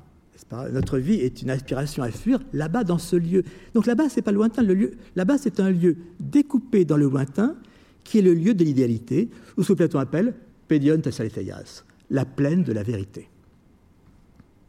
[0.71, 3.43] Notre vie est une aspiration à fuir là-bas, dans ce lieu.
[3.73, 4.61] Donc là-bas, c'est pas lointain.
[4.61, 7.55] Le lieu, là-bas, c'est un lieu découpé dans le lointain,
[8.03, 10.35] qui est le lieu de l'idéalité, ou ce que Platon appelle
[10.67, 13.27] pédion Thessalitheias, la plaine de la vérité.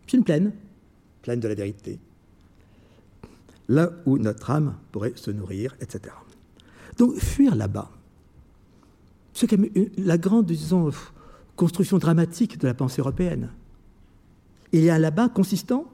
[0.06, 0.52] C'est une plaine,
[1.36, 1.98] de la vérité,
[3.68, 6.14] là où notre âme pourrait se nourrir, etc.
[6.96, 7.90] Donc fuir là-bas,
[9.32, 9.48] c'est
[9.98, 10.50] la grande,
[11.54, 13.50] construction dramatique de la pensée européenne.
[14.72, 15.84] Il y a un là-bas consistant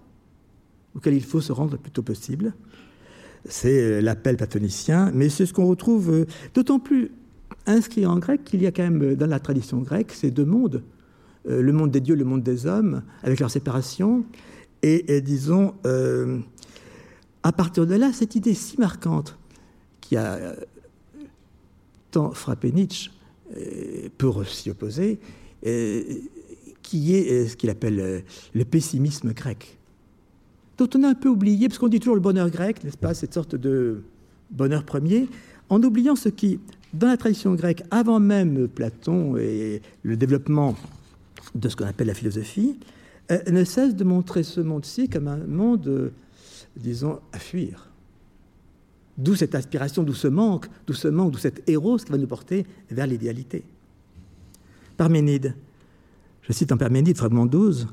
[0.94, 2.54] auquel il faut se rendre le plus tôt possible.
[3.46, 7.10] C'est l'appel platonicien, mais c'est ce qu'on retrouve euh, d'autant plus
[7.66, 10.44] inscrit en grec qu'il y a quand même euh, dans la tradition grecque ces deux
[10.46, 10.82] mondes,
[11.48, 14.24] euh, le monde des dieux, le monde des hommes, avec leur séparation.
[14.86, 15.74] Et, disons,
[17.42, 19.38] à partir de là, cette idée si marquante
[20.02, 20.54] qui a
[22.10, 23.10] tant frappé Nietzsche,
[24.18, 25.18] pour s'y opposer,
[26.84, 28.20] qui est euh, ce qu'il appelle euh,
[28.54, 29.78] le pessimisme grec,
[30.78, 33.14] dont on a un peu oublié, parce qu'on dit toujours le bonheur grec, n'est-ce pas,
[33.14, 34.02] cette sorte de
[34.50, 35.28] bonheur premier,
[35.70, 36.60] en oubliant ce qui,
[36.92, 40.76] dans la tradition grecque, avant même Platon et le développement
[41.54, 42.84] de ce qu'on appelle la philosophie, euh,
[43.30, 46.12] ne cesse de montrer ce monde-ci comme un monde,
[46.76, 47.90] disons, à fuir.
[49.16, 52.26] D'où cette aspiration, d'où ce manque, d'où ce manque, d'où cet héros qui va nous
[52.26, 53.64] porter vers l'idéalité.
[54.96, 55.54] Parménide,
[56.42, 57.88] je cite en Parménide, fragment 12,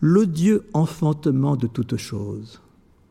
[0.00, 2.60] L'odieux enfantement de toutes choses.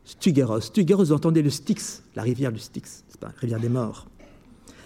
[0.04, 0.60] Stugéros.
[0.60, 4.06] Stugéros, vous entendez le Styx, la rivière du Styx, c'est pas, la rivière des morts.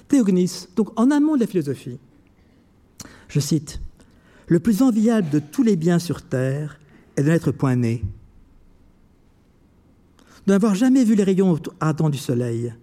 [0.08, 1.98] Théognis, donc en amont de la philosophie,
[3.28, 3.80] je cite
[4.50, 6.80] Le plus enviable de tous les biens sur terre
[7.16, 8.02] est de n'être point né,
[10.44, 12.74] de n'avoir jamais vu les rayons ardents du soleil.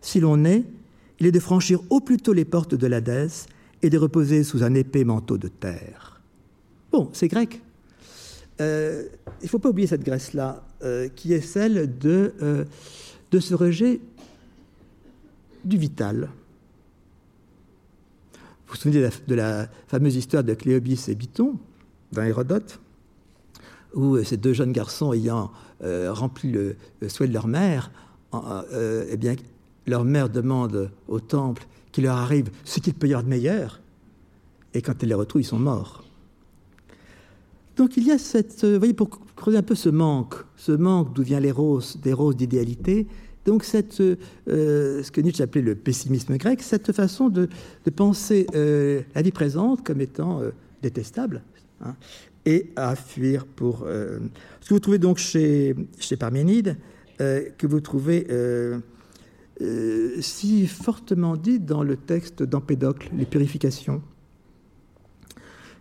[0.00, 0.64] Si l'on est,
[1.18, 3.28] il est de franchir au plus tôt les portes de l'Hadès
[3.82, 6.22] et de reposer sous un épais manteau de terre.
[6.90, 7.60] Bon, c'est grec.
[8.62, 9.04] Euh,
[9.42, 12.64] il ne faut pas oublier cette Grèce-là, euh, qui est celle de, euh,
[13.30, 14.00] de ce rejet
[15.66, 16.30] du vital.
[18.70, 21.58] Vous vous souvenez de la, fameuse histoire de Cléobis et Biton,
[22.12, 22.78] dans Hérodote,
[23.94, 25.50] où ces deux jeunes garçons ayant
[25.82, 26.76] rempli le,
[27.08, 27.90] souhait de leur mère,
[28.32, 29.34] eh bien,
[29.88, 33.80] leur mère demande au temple qu'il leur arrive ce qu'il peut y avoir de meilleur,
[34.72, 36.04] et quand elle les retrouve, ils sont morts.
[37.76, 40.70] Donc il y a cette, euh, vous voyez, pour creuser un peu ce manque, ce
[40.70, 43.06] manque d'où vient les roses, des roses d'idéalité,
[43.50, 47.48] donc cette, euh, ce que Nietzsche appelait le pessimisme grec, cette façon de,
[47.96, 50.40] penser euh, la vie présente comme étant
[50.82, 51.42] détestable
[51.84, 51.96] hein,
[52.46, 53.80] et à fuir pour...
[53.80, 56.76] ce que vous trouvez donc chez, chez Parménide,
[57.18, 58.28] que vous trouvez
[60.20, 64.00] si fortement dit dans le texte d'Empédocle, les purifications,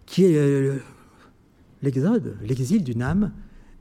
[0.07, 0.71] qui est
[1.83, 3.31] l'exode, l'exil d'une âme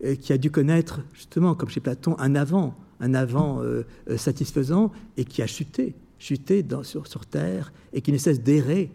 [0.05, 4.17] euh, qui a dû connaître, justement, comme chez Platon, un avant, un avant euh, euh,
[4.17, 8.91] satisfaisant et qui a chuté, chuté sur, terre et qui ne cesse d'errer.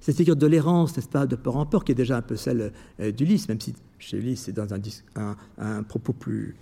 [0.00, 2.36] cette figure de l'errance, n'est-ce pas, de port en port, qui est déjà un peu
[2.36, 6.56] celle d'Ulysse, même si chez Ulysse c'est dans un, propos plus,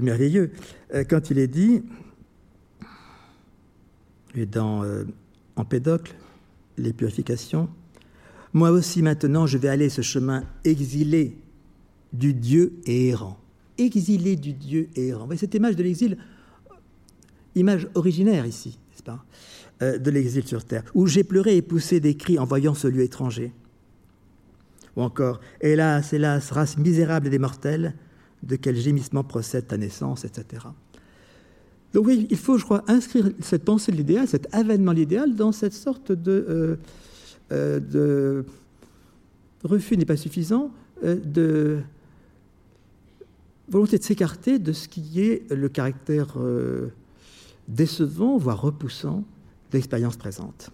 [0.00, 0.50] merveilleux.
[1.08, 1.82] quand il est dit,
[4.34, 4.84] et dans
[5.54, 6.16] Empédocle,
[6.76, 7.68] les purifications,
[8.52, 11.38] moi aussi maintenant je vais aller ce chemin exilé
[12.12, 13.38] du Dieu errant.
[13.78, 15.28] Exilé du Dieu errant.
[15.36, 16.16] cette image de l'exil,
[17.54, 19.24] image originaire ici, n'est-ce pas,
[19.82, 22.88] euh, de l'exil sur terre, où j'ai pleuré et poussé des cris en voyant ce
[22.88, 23.52] lieu étranger.
[24.96, 27.94] Ou encore, hélas, hélas, race misérable des mortels,
[28.42, 30.64] de quel gémissement procède ta naissance, etc.
[31.92, 35.34] Donc oui, il faut, je crois, inscrire cette pensée de l'idéal, cet avènement de l'idéal
[35.34, 36.46] dans cette sorte de...
[36.48, 36.76] Euh,
[37.52, 38.44] euh, de
[39.62, 40.70] refus n'est pas suffisant,
[41.02, 41.80] de
[43.68, 46.88] volonté de s'écarter de ce qui est le caractère euh,
[47.68, 49.24] décevant, voire repoussant
[49.70, 50.70] de l'expérience présente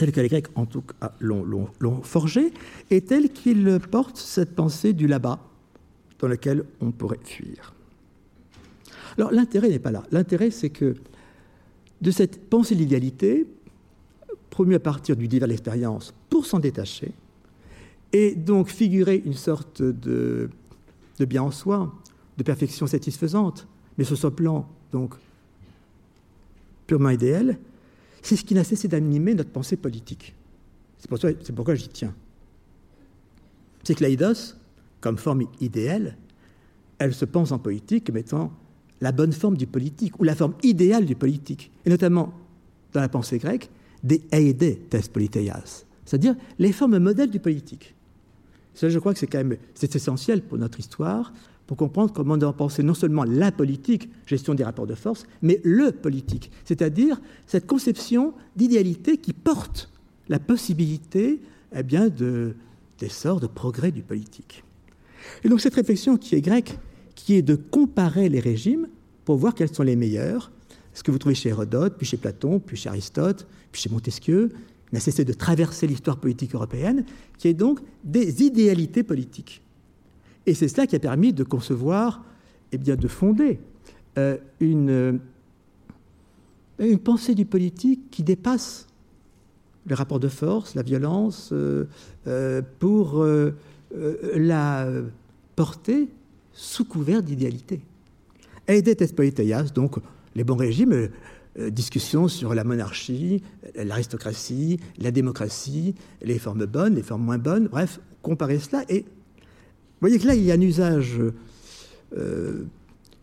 [0.00, 1.68] tel que les Grecs en tout cas l'ont
[2.02, 2.54] forgé,
[2.90, 5.40] et tel qu'il porte cette pensée du là-bas
[6.18, 7.74] dans lequel on pourrait fuir.
[9.18, 10.02] Alors l'intérêt n'est pas là.
[10.10, 10.94] L'intérêt, c'est que
[12.00, 13.46] de cette pensée de l'idéalité,
[14.48, 17.12] promu à partir du divers de l'expérience pour s'en détacher,
[18.14, 20.48] et donc figurer une sorte de,
[21.20, 21.94] de, bien en soi,
[22.38, 23.68] de perfection satisfaisante,
[23.98, 25.14] mais sur ce plan donc
[26.86, 27.58] purement idéal,
[28.22, 30.34] c'est ce qui n'a cessé d'animer notre pensée politique.
[30.98, 31.18] C'est pour
[31.54, 32.14] pourquoi j'y tiens.
[33.84, 34.56] C'est que l'aidos,
[35.00, 36.16] comme forme idéale,
[36.98, 38.52] elle se pense en politique comme étant
[39.00, 41.70] la bonne forme du politique, ou la forme idéale du politique.
[41.86, 42.34] Et notamment,
[42.92, 43.70] dans la pensée grecque,
[44.02, 47.94] des eide tes politeias, c'est-à-dire les formes modèles du politique.
[48.74, 51.32] Ça, je crois que c'est quand même c'est essentiel pour notre histoire,
[51.66, 55.24] pour comprendre comment on doit penser non seulement la politique, gestion des rapports de force,
[55.40, 59.90] mais le politique, c'est-à-dire cette conception d'idéalité qui porte
[60.28, 61.40] la possibilité
[61.74, 62.54] eh bien, de,
[62.98, 64.64] d'essor, de progrès du politique.
[65.44, 66.76] Et donc cette réflexion qui est grecque,
[67.14, 68.88] qui est de comparer les régimes
[69.24, 70.50] pour voir quels sont les meilleurs,
[70.92, 74.50] ce que vous trouvez chez Hérodote, puis chez Platon, puis chez Aristote, puis chez Montesquieu,
[74.92, 77.04] n'a cessé de traverser l'histoire politique européenne,
[77.38, 79.62] qui est donc des idéalités politiques.
[80.46, 82.24] Et c'est cela qui a permis de concevoir,
[82.72, 83.60] et eh bien, de fonder
[84.18, 85.20] euh, une,
[87.04, 88.86] pensée du politique qui dépasse
[89.86, 91.84] les rapports de force, la violence, euh,
[92.26, 93.24] euh, pour
[94.36, 94.88] la
[95.56, 96.08] porter
[96.52, 97.80] sous couvert d'idéalité.
[98.66, 99.96] Aidet es donc
[100.36, 101.08] les bons régimes,
[101.58, 103.42] discussion sur la monarchie,
[103.74, 108.84] l'aristocratie, la démocratie, les formes bonnes, les formes moins bonnes, bref, comparer cela.
[108.88, 111.20] Et vous voyez que là, il y a un usage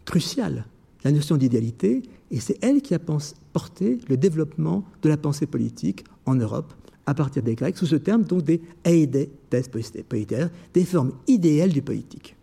[0.05, 0.65] crucial,
[1.03, 6.03] la notion d'idéalité, et c'est elle qui a porté le développement de la pensée politique
[6.25, 6.73] en Europe
[7.05, 12.35] à partir des Grecs, sous ce terme donc des eides des formes idéales du politique.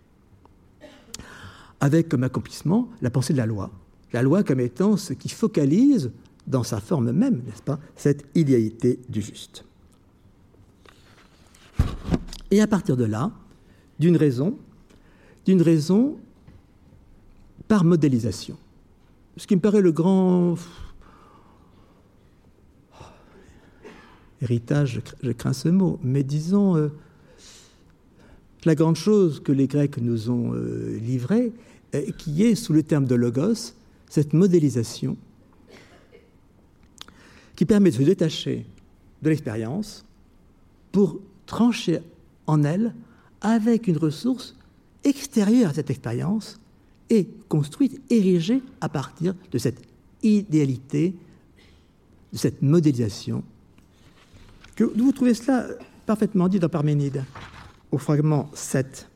[1.80, 3.70] Avec comme accomplissement la pensée de la loi.
[4.14, 6.12] La loi comme étant ce qui focalise
[6.46, 9.64] dans sa forme même, n'est-ce pas, cette idéalité du juste.
[12.52, 13.32] Et à partir de là,
[13.98, 14.56] d'une raison,
[15.46, 16.16] d'une raison
[17.66, 18.56] par modélisation.
[19.36, 20.54] Ce qui me paraît le grand
[24.40, 26.92] héritage, je crains ce mot, mais disons, euh,
[28.64, 31.52] la grande chose que les Grecs nous ont euh, livrée,
[31.96, 33.74] euh, qui est, sous le terme de logos,
[34.14, 35.16] cette modélisation
[37.56, 38.64] qui permet de se détacher
[39.22, 40.04] de l'expérience
[40.92, 41.98] pour trancher
[42.46, 42.94] en elle
[43.40, 44.56] avec une ressource
[45.02, 46.60] extérieure à cette expérience
[47.10, 49.82] et construite, érigée à partir de cette
[50.22, 51.14] idéalité,
[52.32, 53.42] de cette modélisation
[54.78, 55.68] vous trouvez cela
[56.06, 57.24] parfaitement dit dans Parménide,
[57.92, 59.08] au fragment 7.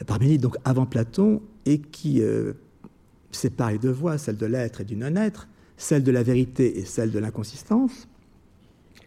[0.00, 2.54] Euh, Parménide, donc avant Platon, et qui euh,
[3.30, 7.10] sépare deux voies, celle de l'être et du non-être, celle de la vérité et celle
[7.10, 8.08] de l'inconsistance,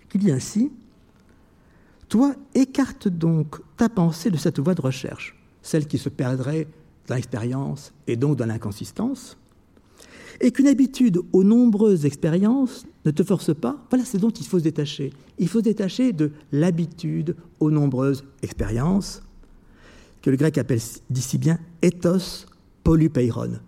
[0.10, 0.72] qui dit ainsi
[2.10, 6.68] Toi, écarte donc ta pensée de cette voie de recherche, celle qui se perdrait
[7.08, 9.38] dans l'expérience et donc dans l'inconsistance,
[10.40, 14.60] et qu'une habitude aux nombreuses expériences ne te force pas, voilà ce dont il faut
[14.60, 15.14] se détacher.
[15.38, 19.22] Il faut se détacher de l'habitude aux nombreuses expériences,
[20.22, 22.46] que le grec appelle d'ici bien ethos
[22.84, 23.60] polupeiron.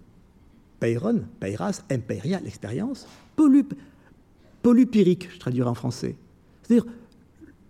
[0.84, 3.08] Peiron, peiras, impéria, l'expérience,
[4.62, 6.18] polupyrique, je traduirai en français.
[6.62, 6.86] C'est-à-dire,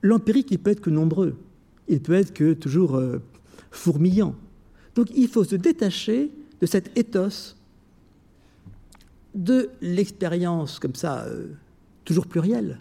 [0.02, 1.36] l'empirique, il peut être que nombreux,
[1.88, 3.20] il peut être que toujours euh,
[3.70, 4.34] fourmillant.
[4.96, 7.54] Donc il faut se détacher de cet ethos
[9.36, 11.50] de l'expérience comme ça, euh,
[12.06, 12.80] toujours plurielle.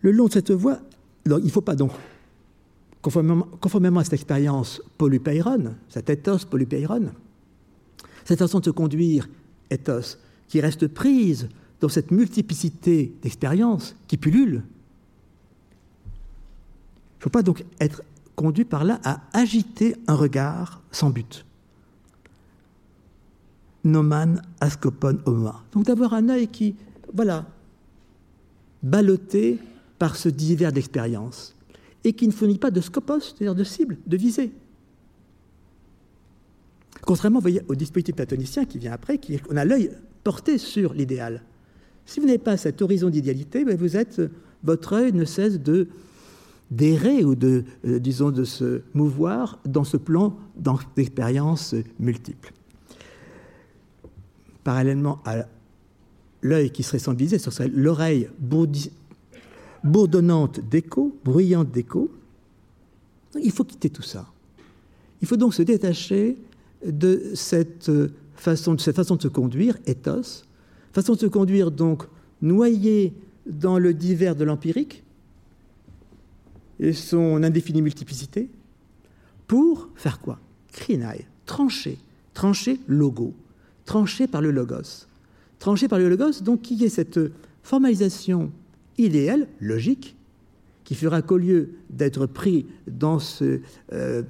[0.00, 0.80] Le long de cette voie,
[1.24, 1.92] il ne faut pas donc,
[3.00, 7.12] conformément, à cette expérience polypeiron, cet ethos polypeiron,
[8.26, 9.28] cette façon de se conduire,
[9.70, 10.18] ethos,
[10.48, 11.48] qui reste prise
[11.80, 14.62] dans cette multiplicité d'expériences qui pullule,
[16.04, 18.02] il ne faut pas donc être
[18.34, 21.46] conduit par là à agiter un regard sans but
[23.86, 25.62] noman ascopon oma.
[25.72, 26.74] Donc d'avoir un œil qui,
[27.14, 27.46] voilà,
[28.82, 29.58] ballotté
[29.98, 31.54] par ce divers d'expérience
[32.04, 34.52] et qui ne fournit pas de scopos, c'est-à-dire de cible, de visée.
[37.06, 39.90] Contrairement au dispositif platonicien qui vient après, qui, on a l'œil
[40.24, 41.42] porté sur l'idéal.
[42.04, 44.20] Si vous n'avez pas cet horizon d'idéalité, ben, vous êtes,
[44.62, 45.88] votre œil ne cesse de
[46.68, 50.36] d'errer ou de, euh, disons, de se mouvoir dans ce plan
[50.96, 52.52] d'expériences multiples
[54.66, 55.46] parallèlement à
[56.42, 58.28] l'œil qui serait sans ce serait l'oreille
[59.84, 62.10] bourdonnante d'écho, bruyante d'écho.
[63.40, 64.26] Il faut quitter tout ça.
[65.22, 66.36] Il faut donc se détacher
[66.84, 67.90] de cette
[68.34, 70.44] façon de, cette façon de se conduire, ethos,
[70.92, 72.04] façon de se conduire donc
[72.42, 73.12] noyée
[73.46, 75.02] dans le divers de l'empirique
[76.80, 78.50] et son indéfinie multiplicité,
[79.46, 80.38] pour faire quoi?
[80.72, 81.98] Crinaille, trancher,
[82.34, 83.34] trancher logo,
[83.84, 85.06] tranché par le logos.
[85.58, 87.20] Tranché par le logos, donc qui est cette
[87.62, 88.52] formalisation
[88.98, 90.16] idéale, logique,
[90.84, 93.60] qui fera qu'au lieu d'être pris dans ce,
[93.92, 94.22] euh,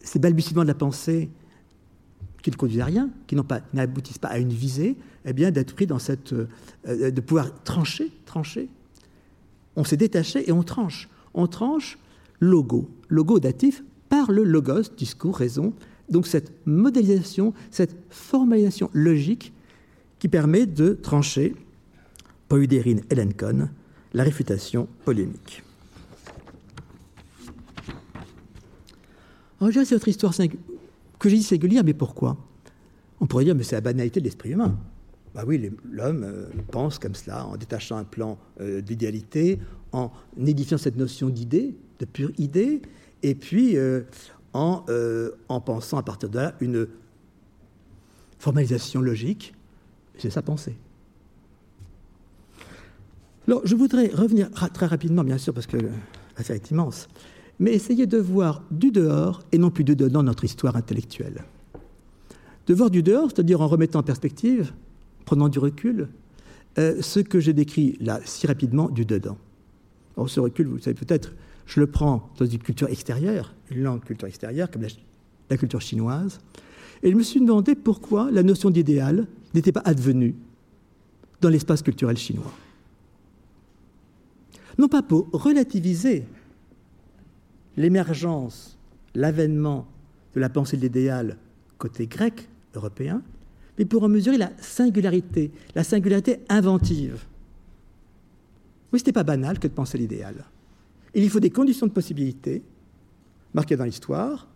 [0.00, 1.30] ces balbutiements de la pensée
[2.42, 3.36] qui ne conduisent à rien, qui
[3.72, 6.32] n'aboutissent pas à une visée, eh bien, d'être pris dans cette.
[6.32, 8.68] Euh, de pouvoir trancher, trancher.
[9.76, 11.08] On s'est détaché et on tranche.
[11.34, 11.98] On tranche
[12.40, 15.72] logo, logo datif par le logos, discours, raison.
[16.10, 19.52] Donc cette modélisation, cette formalisation logique
[20.18, 21.54] qui permet de trancher,
[22.48, 23.70] Poudérine et Lencon,
[24.12, 25.62] la réfutation polémique.
[29.58, 30.34] Alors, c'est notre histoire
[31.22, 32.36] que j'ai dit singulière, mais pourquoi?
[33.20, 34.76] On pourrait dire, mais c'est la banalité de l'esprit humain.
[35.34, 39.60] Bah oui, l'homme euh, pense comme cela, en détachant un plan euh, d'idéalité,
[39.92, 40.10] en
[40.44, 42.82] édifiant cette notion d'idée, de pure idée,
[43.22, 44.02] et puis euh,
[44.52, 44.84] en,
[45.48, 46.88] en, pensant à partir de là une
[48.38, 49.54] formalisation logique.
[50.18, 50.76] C'est sa pensée.
[53.46, 55.76] Alors, je voudrais revenir très rapidement, bien sûr, parce que
[56.36, 57.08] l'affaire est immense,
[57.62, 61.44] mais essayer de voir du dehors et non plus du dedans notre histoire intellectuelle.
[62.66, 64.72] De voir du dehors, c'est-à-dire en remettant en perspective,
[65.26, 66.08] prenant du recul,
[66.78, 69.38] euh, ce que j'ai décrit là si rapidement du dedans.
[70.26, 71.34] Ce recul, vous le savez peut-être,
[71.66, 74.82] je le prends dans une culture extérieure, une langue culture extérieure, comme
[75.48, 76.40] la culture chinoise,
[77.04, 80.34] et je me suis demandé pourquoi la notion d'idéal n'était pas advenue
[81.40, 82.52] dans l'espace culturel chinois.
[84.78, 86.24] Non pas pour relativiser
[87.76, 88.78] l'émergence,
[89.14, 89.86] l'avènement
[90.34, 91.36] de la pensée de l'idéal
[91.78, 93.22] côté grec, européen,
[93.78, 97.24] mais pour en mesurer la singularité, la singularité inventive.
[98.92, 100.44] Oui, ce n'est pas banal que de penser l'idéal.
[101.14, 102.62] Il faut des conditions de possibilité,
[103.54, 104.46] marquées dans l'histoire,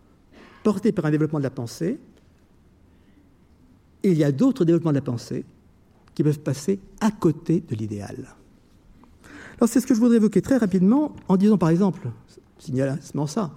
[0.63, 1.99] portées par un développement de la pensée,
[4.03, 5.45] et il y a d'autres développements de la pensée
[6.15, 8.37] qui peuvent passer à côté de l'idéal.
[9.59, 12.09] Alors c'est ce que je voudrais évoquer très rapidement en disant par exemple,
[12.59, 13.53] signalement ça,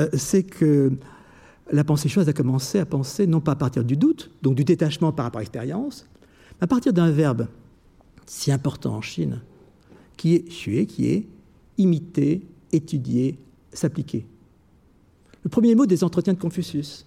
[0.00, 0.92] euh, c'est que
[1.70, 4.64] la pensée chinoise a commencé à penser non pas à partir du doute, donc du
[4.64, 6.06] détachement par rapport à l'expérience,
[6.60, 7.48] mais à partir d'un verbe
[8.26, 9.40] si important en Chine,
[10.16, 11.26] qui est xuer, qui est
[11.78, 12.42] imiter,
[12.72, 13.38] étudier,
[13.72, 14.26] s'appliquer.
[15.44, 17.06] Le premier mot des entretiens de Confucius.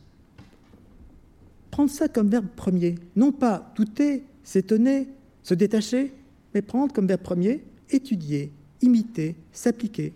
[1.71, 5.07] Prendre ça comme verbe premier, non pas douter, s'étonner,
[5.43, 6.13] se détacher,
[6.53, 10.13] mais prendre comme verbe premier étudier, imiter, s'appliquer.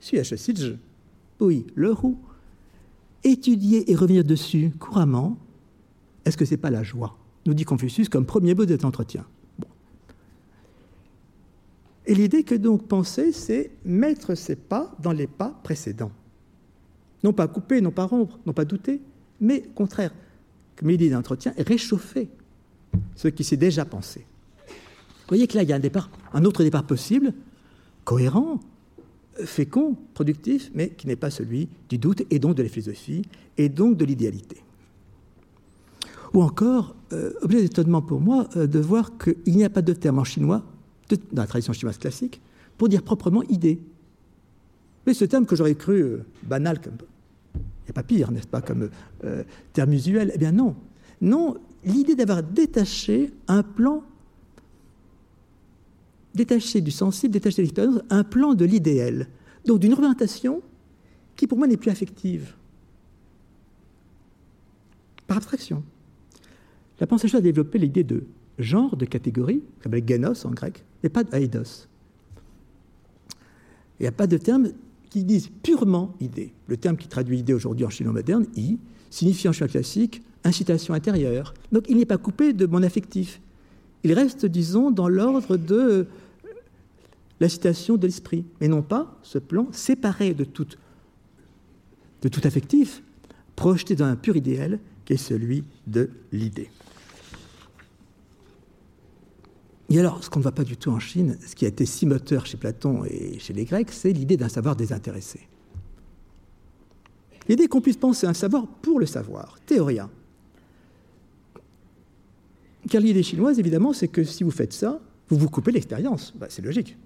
[0.00, 0.74] Suis-je
[1.40, 2.18] Oui, le roux
[3.24, 5.36] étudier et revenir dessus couramment,
[6.24, 7.16] est-ce que ce n'est pas la joie?
[7.46, 9.24] Nous dit Confucius comme premier mot de cet entretien.
[12.06, 16.12] Et l'idée que donc penser, c'est mettre ses pas dans les pas précédents.
[17.22, 19.02] Non pas couper, non pas rompre, non pas douter,
[19.40, 20.12] mais au contraire,
[20.76, 22.28] comme l'idée d'entretien, réchauffer
[23.14, 24.24] ce qui s'est déjà pensé.
[24.68, 27.34] Vous voyez que là, il y a un départ, un autre départ possible,
[28.04, 28.60] cohérent,
[29.44, 33.22] fécond, productif, mais qui n'est pas celui du doute et donc de la philosophie
[33.56, 34.62] et donc de l'idéalité.
[36.34, 39.92] Ou encore, euh, objet d'étonnement pour moi euh, de voir qu'il n'y a pas de
[39.92, 40.62] terme en chinois,
[41.32, 42.40] dans la tradition chinoise classique,
[42.76, 43.80] pour dire proprement idée.
[45.06, 46.94] Mais ce terme que j'aurais cru euh, banal, comme,
[47.86, 48.90] il pas pire, n'est-ce pas, comme
[49.72, 50.76] terme usuel, eh bien non.
[51.22, 54.04] Non, l'idée d'avoir détaché un plan
[56.38, 59.26] détaché du sensible, détaché de l'expérience, un plan de l'idéal.
[59.66, 60.62] Donc d'une orientation
[61.36, 62.54] qui pour moi n'est plus affective.
[65.26, 65.82] Par abstraction.
[67.00, 68.24] La pensée a développé l'idée de
[68.58, 71.86] genre, de catégorie, s'appelle genos en grec, et pas d'aidos.
[73.98, 74.70] Il n'y a pas de terme
[75.10, 76.52] qui disent purement idée.
[76.66, 78.78] Le terme qui traduit idée aujourd'hui en chinois moderne, i,
[79.10, 81.52] signifie en chinois classique incitation intérieure.
[81.72, 83.40] Donc il n'est pas coupé de mon affectif.
[84.04, 86.06] Il reste, disons, dans l'ordre de
[87.40, 90.66] la citation de l'esprit, mais non pas ce plan séparé de tout,
[92.44, 93.02] affectif,
[93.56, 96.70] projeté dans un pur idéal qui est celui de l'idée.
[99.90, 101.86] Et alors, ce qu'on ne voit pas du tout en Chine, ce qui a été
[101.86, 105.48] si moteur chez Platon et chez les Grecs, c'est l'idée d'un savoir désintéressé.
[107.48, 110.10] L'idée qu'on puisse penser un savoir pour le savoir, théorien.
[112.90, 116.34] Car l'idée chinoise, évidemment, c'est que si vous faites ça, vous vous coupez l'expérience.
[116.36, 116.98] Bah, c'est logique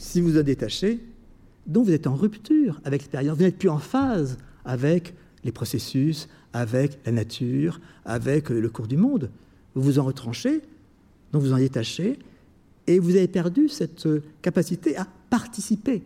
[0.00, 0.98] si vous en détachez,
[1.66, 6.28] donc vous êtes en rupture avec l'expérience, vous n'êtes plus en phase avec les processus,
[6.52, 9.30] avec la nature, avec le cours du monde.
[9.74, 10.62] Vous vous en retranchez,
[11.32, 12.18] donc vous en détachez,
[12.86, 14.08] et vous avez perdu cette
[14.40, 16.02] capacité à participer,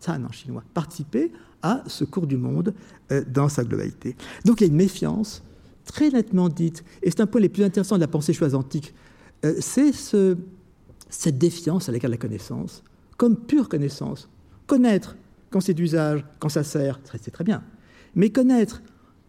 [0.00, 1.30] ça en chinois, participer
[1.62, 2.74] à ce cours du monde
[3.12, 4.16] euh, dans sa globalité.
[4.44, 5.42] Donc il y a une méfiance
[5.84, 8.92] très nettement dite, et c'est un point les plus intéressants de la pensée chinoise antique,
[9.44, 9.92] euh, c'est
[11.08, 12.82] cette défiance à l'égard de la connaissance,
[13.16, 14.28] comme pure connaissance.
[14.66, 15.16] Connaître,
[15.50, 17.62] quand c'est d'usage, quand ça sert, c'est très bien.
[18.14, 18.82] Mais connaître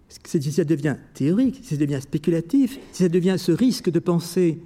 [0.09, 4.59] si ça devient théorique, si ça devient spéculatif, si ça devient ce risque de penser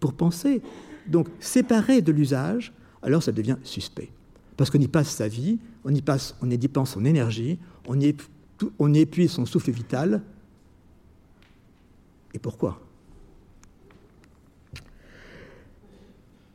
[0.00, 0.62] pour penser,
[1.06, 4.10] donc séparé de l'usage, alors ça devient suspect.
[4.56, 7.98] Parce qu'on y passe sa vie, on y, passe, on y dépense son énergie, on
[8.00, 8.14] y,
[8.78, 10.22] on y épuise son souffle vital.
[12.34, 12.80] Et pourquoi?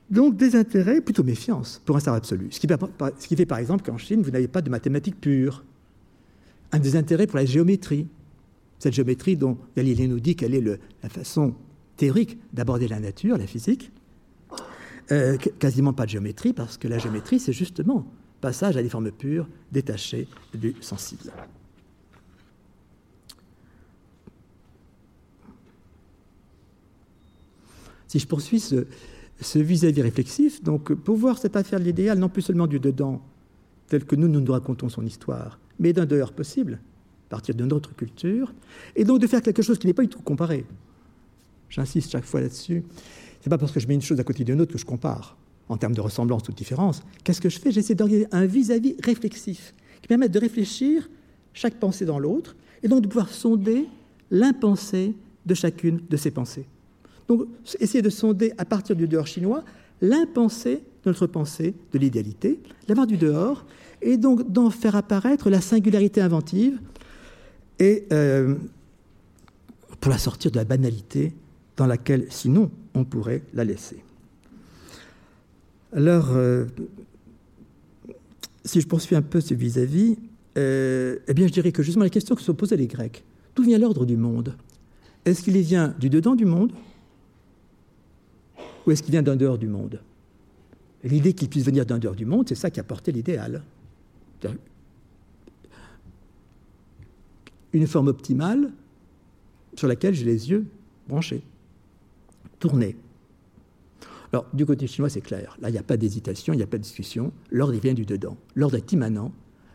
[0.09, 2.47] Donc des intérêts, plutôt méfiance pour un savoir absolu.
[2.51, 5.63] Ce qui, fait par exemple qu'en Chine, vous n'avez pas de mathématiques pures.
[6.71, 8.07] Un des intérêts pour la géométrie.
[8.77, 11.55] Cette géométrie dont Galilée nous dit quelle est la façon
[11.97, 13.91] théorique d'aborder la nature, la physique.
[15.11, 18.05] Euh, quasiment pas de géométrie, parce que la géométrie, c'est justement
[18.41, 21.31] passage à des formes pures, détachées du sensible.
[28.07, 28.85] Si je poursuis ce,
[29.41, 33.21] ce vis-à-vis réflexif, donc pour voir cette affaire de l'idéal, non plus seulement du dedans,
[33.87, 36.79] tel que nous, nous racontons son histoire, mais d'un dehors possible,
[37.27, 38.53] à partir d'une autre culture,
[38.95, 40.65] et donc de faire quelque chose qui n'est pas du tout comparé.
[41.69, 42.83] J'insiste chaque fois là-dessus.
[43.41, 45.37] C'est pas parce que je mets une chose à côté d'une autre que je compare,
[45.67, 47.03] en termes de ressemblance ou de différence.
[47.23, 47.71] Qu'est-ce que je fais?
[47.71, 51.09] J'essaie d'organiser un vis-à-vis réflexif, qui permet de réfléchir
[51.53, 53.87] chaque pensée dans l'autre, et donc de pouvoir sonder
[54.31, 55.13] l'impensée
[55.45, 56.65] de chacune de ces pensées.
[57.27, 57.47] Donc,
[57.79, 59.63] essayer de sonder à partir du dehors chinois
[60.01, 63.65] l'impensée de notre pensée de l'idéalité, l'avoir du dehors,
[64.01, 66.79] et donc d'en faire apparaître la singularité inventive,
[67.79, 68.55] et euh,
[69.99, 71.33] pour la sortir de la banalité
[71.77, 74.03] dans laquelle, sinon, on pourrait la laisser.
[75.93, 76.65] Alors, euh,
[78.63, 80.17] si je poursuis un peu ce vis-à-vis,
[80.57, 83.23] euh, eh bien, je dirais que justement la question que se posaient les Grecs,
[83.55, 84.55] d'où vient l'ordre du monde?
[85.25, 86.71] Est-ce qu'il vient du dedans du monde?
[88.85, 90.01] Ou est-ce qu'il vient d'un dehors du monde?
[91.03, 93.63] L'idée qu'il puisse venir d'un dehors du monde, c'est ça qui a porté l'idéal.
[97.73, 98.71] Une forme optimale
[99.75, 100.65] sur laquelle j'ai les yeux
[101.07, 101.43] branchés,
[102.59, 102.95] tournés.
[104.31, 105.57] Alors, du côté chinois, c'est clair.
[105.61, 107.31] Là, il n'y a pas d'hésitation, il n'y a pas de discussion.
[107.51, 108.37] L'ordre, vient du dedans.
[108.55, 109.31] L'ordre est immanent.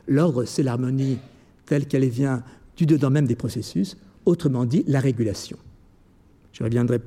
[0.07, 1.19] L'ordre, c'est l'harmonie
[1.67, 2.43] telle qu'elle vient
[2.77, 3.97] du dedans même des processus.
[4.27, 5.57] Autrement dit, la régulation.
[6.53, 7.01] Je reviendrai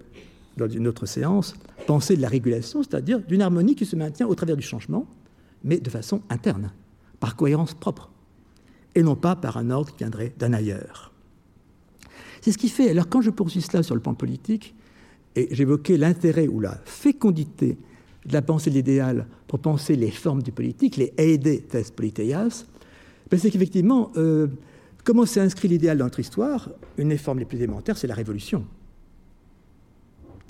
[0.58, 1.56] dans une autre séance,
[1.88, 5.08] penser de la régulation, c'est-à-dire d'une harmonie qui se maintient au travers du changement,
[5.64, 6.72] mais de façon interne,
[7.20, 8.12] par cohérence propre,
[8.96, 11.12] et non pas par un ordre qui viendrait d'un ailleurs.
[12.42, 14.76] C'est ce qui fait, alors quand je poursuis cela sur le plan politique,
[15.36, 17.78] et j'évoquais l'intérêt ou la fécondité
[18.26, 22.66] de la pensée de l'idéal pour penser les formes du politique, les aide tes politeias,
[23.32, 24.48] ben c'est qu'effectivement, euh,
[25.04, 26.70] comment s'est inscrit l'idéal dans notre histoire?
[26.98, 28.66] Une des formes les plus élémentaires, c'est la révolution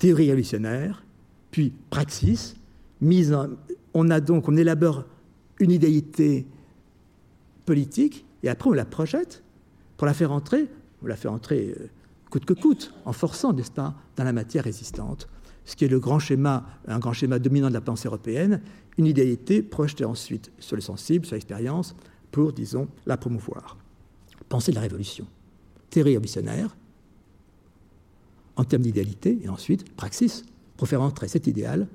[0.04, 1.02] théorie révolutionnaire,
[1.50, 2.56] puis praxis,
[3.00, 3.34] mise
[3.94, 5.06] on a donc, on élabore
[5.60, 6.46] une idéalité
[7.64, 9.42] politique, et après on la projette
[9.96, 10.68] pour la faire entrer,
[11.02, 11.86] on la fait entrer euh,
[12.28, 15.26] coûte que coûte, en forçant, n'est-ce pas, dans la matière résistante,
[15.64, 18.60] ce qui est le grand schéma, un grand schéma dominant de la pensée européenne,
[18.98, 21.96] une idéalité projetée ensuite sur le sensible, sur l'expérience,
[22.30, 23.78] pour, disons, la promouvoir.
[24.50, 25.26] Pensée de la révolution.
[25.88, 26.76] Théorie révolutionnaire,
[28.56, 30.44] en termes d'idéalité, et ensuite praxis,
[30.76, 31.86] pour faire entrer cet idéal,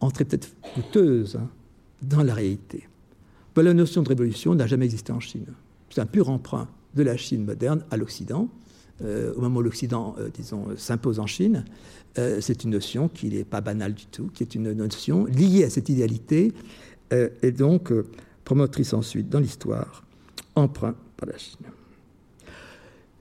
[0.00, 1.48] entrer peut-être coûteuse hein,
[2.02, 2.88] dans la réalité.
[3.56, 5.46] la notion de révolution n'a jamais existé en Chine.
[5.90, 8.48] C'est un pur emprunt de la Chine moderne à l'Occident.
[9.02, 11.64] Euh, au moment où l'Occident, euh, disons, s'impose en Chine,
[12.18, 15.64] euh, c'est une notion qui n'est pas banale du tout, qui est une notion liée
[15.64, 16.52] à cette idéalité
[17.42, 17.92] et donc
[18.42, 20.02] promotrice ensuite dans l'histoire,
[20.54, 21.66] emprunt par la Chine.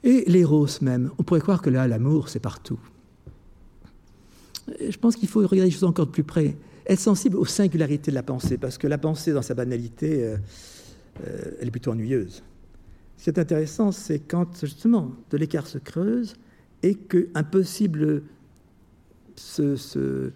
[0.04, 1.12] Et l'éros même.
[1.18, 2.80] On pourrait croire que là, l'amour, c'est partout.
[4.68, 6.56] Je pense qu'il faut regarder les choses encore de plus près.
[6.88, 10.38] Être sensible aux singularités de la pensée, parce que la pensée, dans sa banalité, euh,
[11.26, 12.44] euh, elle est plutôt ennuyeuse.
[13.18, 16.36] Ce qui est intéressant, c'est quand, justement, de l'écart se creuse
[16.82, 18.24] et qu'un possible
[19.36, 20.32] se,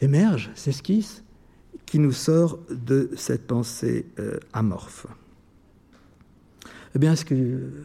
[0.00, 1.22] émerge, s'esquisse,
[1.86, 5.06] qui nous sort de cette pensée euh, amorphe.
[6.94, 7.84] Eh bien, ce que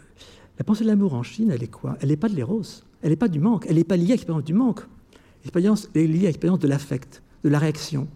[0.57, 1.97] la pensée de l'amour en Chine, elle est quoi?
[2.01, 2.61] Elle n'est pas de l'éros,
[3.01, 4.81] elle n'est pas du manque, elle n'est pas liée à l'expérience du manque.
[5.43, 8.07] L'expérience est liée à l'expérience de l'affect, de la réaction.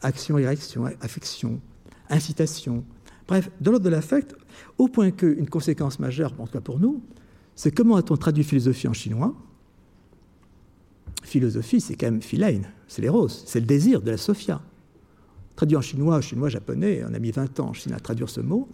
[0.00, 1.60] Action et réaction, affection,
[2.08, 2.84] incitation.
[3.28, 4.34] Bref, de l'ordre de l'affect,
[4.78, 7.02] au point qu'une conséquence majeure, en tout cas pour nous,
[7.54, 9.34] c'est comment a-t-on traduit philosophie en chinois?
[11.22, 14.62] Philosophie, c'est quand même philein, c'est l'éros, c'est le désir de la sophia.
[15.56, 18.40] Traduit en chinois, chinois, japonais, on a mis 20 ans en Chine à traduire ce
[18.40, 18.68] mot,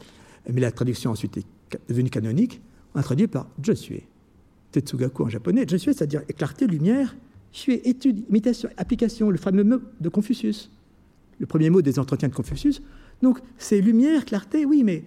[0.50, 1.46] mais la traduction ensuite est
[1.88, 2.60] devenue canonique,
[2.94, 4.02] on a traduit par je suis.
[4.72, 7.14] Tetsugaku en japonais, je suis, c'est-à-dire clarté, lumière,
[7.52, 10.70] suis, étude, imitation, application, le fameux mot de Confucius,
[11.38, 12.82] le premier mot des entretiens de Confucius.
[13.20, 15.04] Donc c'est lumière, clarté, oui, mais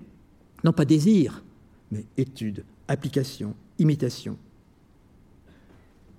[0.63, 1.43] Non pas désir,
[1.91, 4.37] mais étude, application, imitation.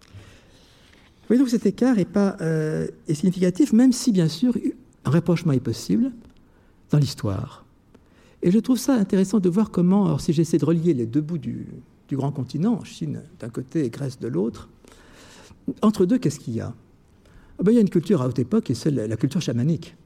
[0.03, 4.57] Vous voyez donc cet écart est, pas, euh, est significatif, même si bien sûr
[5.05, 6.13] un rapprochement est possible
[6.91, 7.66] dans l'histoire.
[8.47, 11.21] Et je trouve ça intéressant de voir comment, alors si j'essaie de relier les deux
[11.21, 11.67] bouts du,
[12.13, 14.69] grand continent, Chine d'un côté et Grèce de l'autre,
[15.83, 16.73] entre deux, qu'est-ce qu'il y a?
[17.59, 19.97] Ah ben, Il y a une culture à haute époque, et c'est la culture chamanique.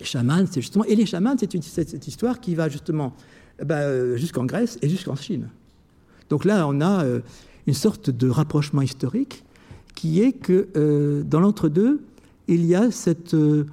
[0.00, 3.12] Les chamans, c'est justement, et les chamans, c'est cette histoire qui va justement
[3.62, 5.50] ben, jusqu'en Grèce et jusqu'en Chine.
[6.30, 7.20] Donc là, on a euh,
[7.66, 9.44] une sorte de rapprochement historique
[9.94, 12.02] qui est que euh, dans l'entre-deux,
[12.48, 13.66] il y a cette, euh,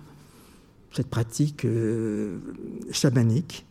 [0.93, 2.37] cette pratique euh,
[2.91, 3.65] chamanique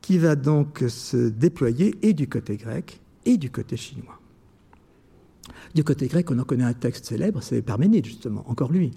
[0.00, 4.20] qui va donc se déployer et du côté grec et du côté chinois.
[5.74, 8.92] Du côté grec, on en connaît un texte célèbre, c'est Parménide justement, encore lui.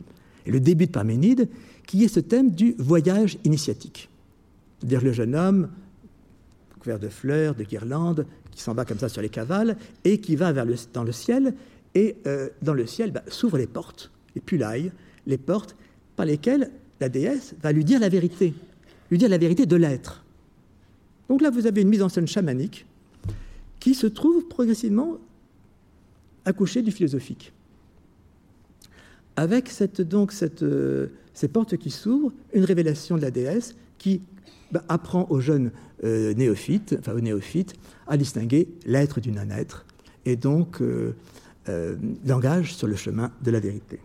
[0.45, 1.49] Et le début de Parménide,
[1.85, 4.09] qui est ce thème du voyage initiatique.
[4.79, 5.69] C'est-à-dire le jeune homme,
[6.79, 10.35] couvert de fleurs, de guirlandes, qui s'en va comme ça sur les cavales, et qui
[10.35, 11.53] va vers le, dans le ciel,
[11.93, 14.91] et euh, dans le ciel bah, s'ouvrent les portes, les pulailles,
[15.27, 15.75] les portes
[16.15, 18.53] par lesquelles la déesse va lui dire la vérité,
[19.09, 20.23] lui dire la vérité de l'être.
[21.27, 22.85] Donc là, vous avez une mise en scène chamanique
[23.79, 25.17] qui se trouve progressivement
[26.45, 27.51] accouchée du philosophique.
[29.35, 29.69] Avec
[30.61, 34.21] euh, ces portes qui s'ouvrent, une révélation de la déesse qui
[34.71, 35.71] bah, apprend aux jeunes
[36.03, 37.73] euh, néophytes, enfin aux néophytes,
[38.07, 39.85] à distinguer l'être du non-être,
[40.25, 41.13] et donc euh,
[42.25, 43.99] langage sur le chemin de la vérité.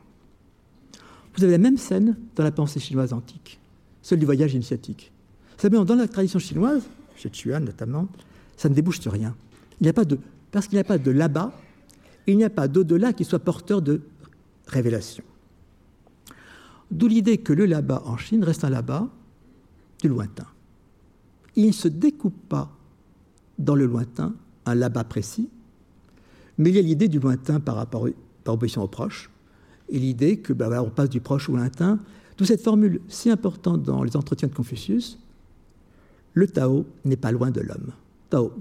[1.37, 3.59] Vous avez la même scène dans la pensée chinoise antique,
[4.01, 5.13] celle du voyage initiatique.
[5.59, 6.83] Simplement, dans la tradition chinoise,
[7.15, 8.09] chez Chuan notamment,
[8.57, 9.35] ça ne débouche sur rien.
[9.81, 10.19] Il n'y a pas de,
[10.51, 11.53] parce qu'il n'y a pas de là-bas,
[12.27, 14.01] il n'y a pas d'au-delà qui soit porteur de
[14.67, 15.25] révélation.
[16.91, 19.09] D'où l'idée que le là-bas en Chine reste un là-bas
[20.03, 20.47] du lointain.
[21.55, 22.71] Il ne se découpe pas
[23.59, 24.35] dans le lointain
[24.65, 25.49] un là-bas précis,
[26.57, 28.05] mais il y a l'idée du lointain par par
[28.47, 29.31] opposition au proche,
[29.89, 31.99] et l'idée que bah, on passe du proche au lointain.
[32.37, 35.19] D'où cette formule si importante dans les entretiens de Confucius
[36.35, 37.93] le Tao n'est pas loin de l'homme.
[38.29, 38.53] Tao,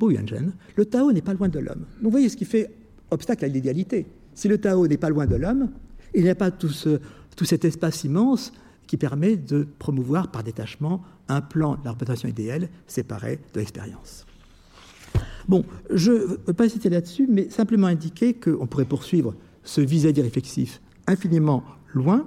[0.78, 1.84] le Tao n'est pas loin de l'homme.
[2.01, 2.71] Vous voyez ce qui fait
[3.11, 4.05] obstacle à l'idéalité.
[4.34, 5.69] Si le Tao n'est pas loin de l'homme,
[6.13, 7.01] il n'y a pas tout, ce,
[7.36, 8.53] tout cet espace immense
[8.88, 14.26] qui permet de promouvoir par détachement un plan de la représentation idéale séparé de l'expérience.
[15.47, 20.21] Bon, je ne veux pas citer là-dessus, mais simplement indiquer qu'on pourrait poursuivre ce vis-à-vis
[20.21, 22.26] réflexif infiniment loin,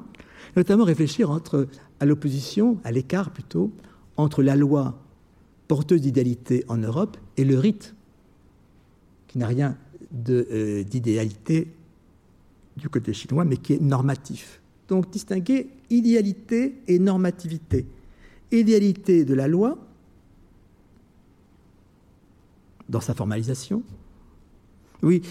[0.56, 1.68] notamment réfléchir entre,
[2.00, 3.70] à l'opposition, à l'écart plutôt,
[4.16, 4.98] entre la loi
[5.68, 7.94] porteuse d'idéalité en Europe et le rite,
[9.28, 9.76] qui n'a rien
[10.28, 11.68] euh, d'idéalité
[12.76, 14.60] du côté chinois, mais qui est normatif.
[14.88, 17.86] Donc distinguer idéalité et normativité.
[18.50, 19.76] Idéalité de la loi,
[22.88, 23.82] dans sa formalisation.
[25.02, 25.22] Oui,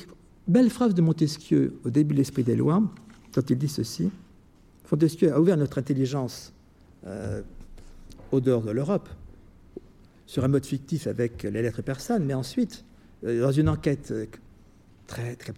[0.47, 2.83] belle phrase de Montesquieu au début de l'Esprit des lois,
[3.37, 4.09] quand il dit ceci.
[4.91, 6.53] Montesquieu a ouvert notre intelligence
[7.05, 7.43] euh,
[8.31, 9.07] au dehors de l'Europe,
[10.25, 12.83] sur un mode fictif avec les lettres persanes, mais ensuite,
[13.23, 14.25] euh, dans une enquête euh,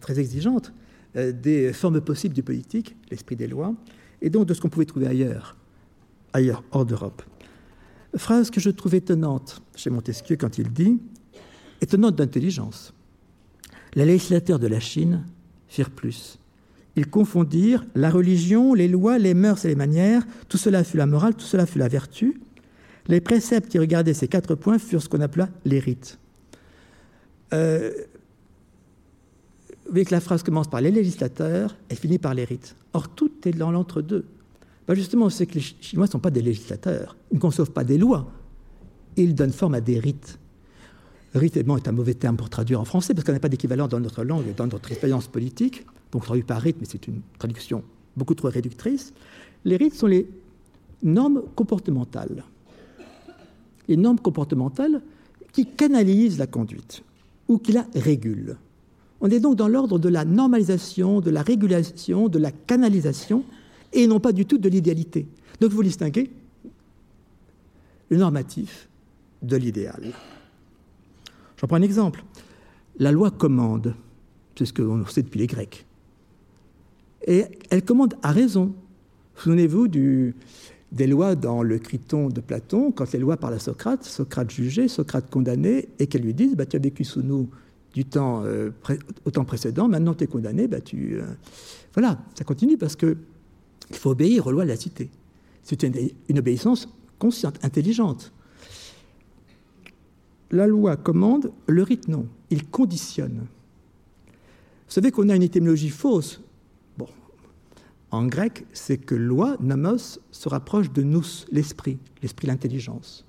[0.01, 0.73] très exigeante,
[1.15, 3.73] des formes possibles du politique, l'esprit des lois,
[4.21, 5.55] et donc de ce qu'on pouvait trouver ailleurs,
[6.33, 7.23] ailleurs, hors d'Europe.
[8.15, 10.99] Phrase que je trouve étonnante chez Montesquieu quand il dit
[11.81, 12.93] étonnante d'intelligence.
[13.95, 15.23] Les législateurs de la Chine
[15.67, 16.39] firent plus.
[16.99, 20.27] Ils confondirent la religion, les lois, les mœurs et les manières.
[20.49, 22.41] Tout cela fut la morale, tout cela fut la vertu.
[23.07, 26.19] Les préceptes qui regardaient ces quatre points furent ce qu'on appela les rites.
[27.53, 27.91] Euh,
[29.85, 32.75] vous voyez que la phrase commence par les législateurs et finit par les rites.
[32.91, 34.25] Or, tout est dans l'entre-deux.
[34.85, 37.15] Ben justement, c'est que les Chinois ne sont pas des législateurs.
[37.31, 38.29] Ils ne conçoivent pas des lois.
[39.15, 40.37] Ils donnent forme à des rites.
[41.33, 44.01] Rite est un mauvais terme pour traduire en français parce qu'on n'a pas d'équivalent dans
[44.01, 45.85] notre langue et dans notre expérience politique.
[46.11, 47.83] Donc traduit par rite, mais c'est une traduction
[48.17, 49.13] beaucoup trop réductrice.
[49.65, 50.27] Les rites sont les
[51.03, 52.43] normes comportementales.
[53.87, 55.01] Les normes comportementales
[55.51, 57.03] qui canalisent la conduite
[57.47, 58.57] ou qui la régulent.
[59.21, 63.43] On est donc dans l'ordre de la normalisation, de la régulation, de la canalisation
[63.91, 65.27] et non pas du tout de l'idéalité.
[65.59, 66.29] Donc vous distinguez
[68.09, 68.87] le normatif
[69.41, 70.13] de l'idéal.
[71.57, 72.23] J'en prends un exemple.
[72.97, 73.93] La loi commande,
[74.55, 75.85] c'est ce qu'on sait depuis les Grecs.
[77.27, 78.73] Et elle commande à raison.
[79.35, 84.49] Souvenez-vous des lois dans le Criton de Platon, quand les lois parlent à Socrate, Socrate
[84.51, 87.49] jugé, Socrate condamné, et qu'elles lui disent bah, Tu as vécu sous nous
[87.93, 88.69] du temps, euh,
[89.25, 91.19] au temps précédent, maintenant tu es condamné, bah, tu.
[91.19, 91.25] Euh,
[91.93, 93.15] voilà, ça continue parce qu'il
[93.91, 95.09] faut obéir aux lois de la cité.
[95.63, 96.89] C'est une obéissance
[97.19, 98.31] consciente, intelligente.
[100.51, 103.45] la loi commande, le rite non, il conditionne.
[104.87, 106.41] Vous savez qu'on a une étymologie fausse.
[108.11, 113.25] En grec, c'est que loi, nomos, se rapproche de nous, l'esprit, l'esprit, l'intelligence.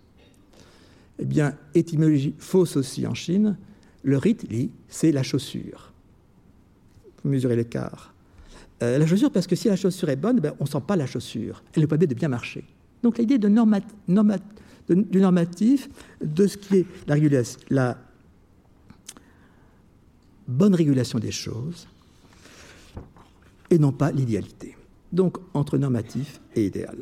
[1.18, 3.58] Eh bien, étymologie fausse aussi en Chine,
[4.02, 4.46] le rite,
[4.88, 5.92] c'est la chaussure.
[7.22, 8.14] Vous mesurez l'écart.
[8.82, 10.96] Euh, la chaussure, parce que si la chaussure est bonne, ben, on ne sent pas
[10.96, 11.62] la chaussure.
[11.74, 12.64] Elle n'est pas de bien marcher.
[13.02, 13.90] Donc l'idée du normatif,
[16.22, 16.86] de ce qui est
[17.70, 17.98] la
[20.48, 21.86] bonne régulation des choses,
[23.70, 24.76] et non pas l'idéalité.
[25.12, 26.98] Donc entre normatif et idéal.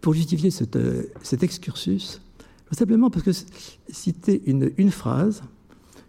[0.00, 2.22] Pour justifier euh, cet excursus,
[2.70, 3.32] simplement parce que
[3.90, 5.42] citer une, phrase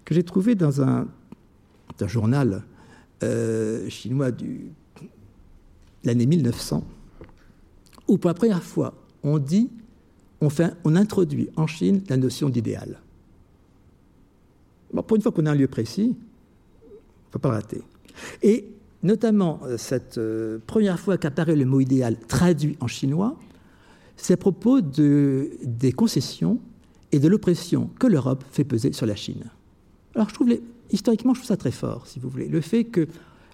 [0.06, 1.08] que j'ai trouvée dans un,
[2.06, 2.64] journal
[3.22, 4.46] euh, chinois de
[6.04, 6.84] l'année 1900,
[8.08, 9.70] où pour la première fois on dit,
[10.40, 13.00] on, introduit en Chine la notion d'idéal.
[14.92, 17.82] Bon, pour une fois qu'on a un lieu précis, il ne faut pas rater.
[18.44, 18.66] Et
[19.04, 23.38] notamment, euh, cette euh, première fois qu'apparaît le mot idéal traduit en chinois,
[24.16, 26.60] c'est à propos de, des concessions
[27.12, 29.46] et de l'oppression que l'Europe fait peser sur la Chine.
[30.16, 30.50] Alors, je trouve
[30.92, 32.48] historiquement, je trouve ça très fort, si vous voulez.
[32.48, 33.08] Le fait que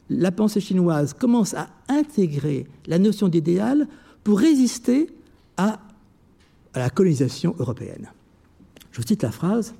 [0.10, 3.88] la pensée chinoise commence à intégrer la notion d'idéal
[4.24, 5.08] pour résister
[5.58, 5.80] à,
[6.76, 8.12] la colonisation européenne.
[8.92, 9.74] Je vous cite la phrase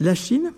[0.00, 0.52] La Chine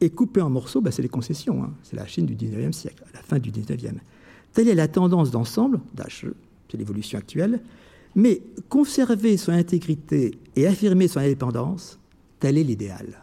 [0.00, 1.72] est coupée en morceaux, ben c'est les concessions, hein.
[1.82, 3.94] c'est la Chine du 19e siècle, à la fin du 19e.
[4.52, 5.80] Telle est la tendance d'ensemble,
[6.68, 7.60] c'est l'évolution actuelle,
[8.14, 11.98] mais conserver son intégrité et affirmer son indépendance,
[12.40, 13.22] tel est l'idéal.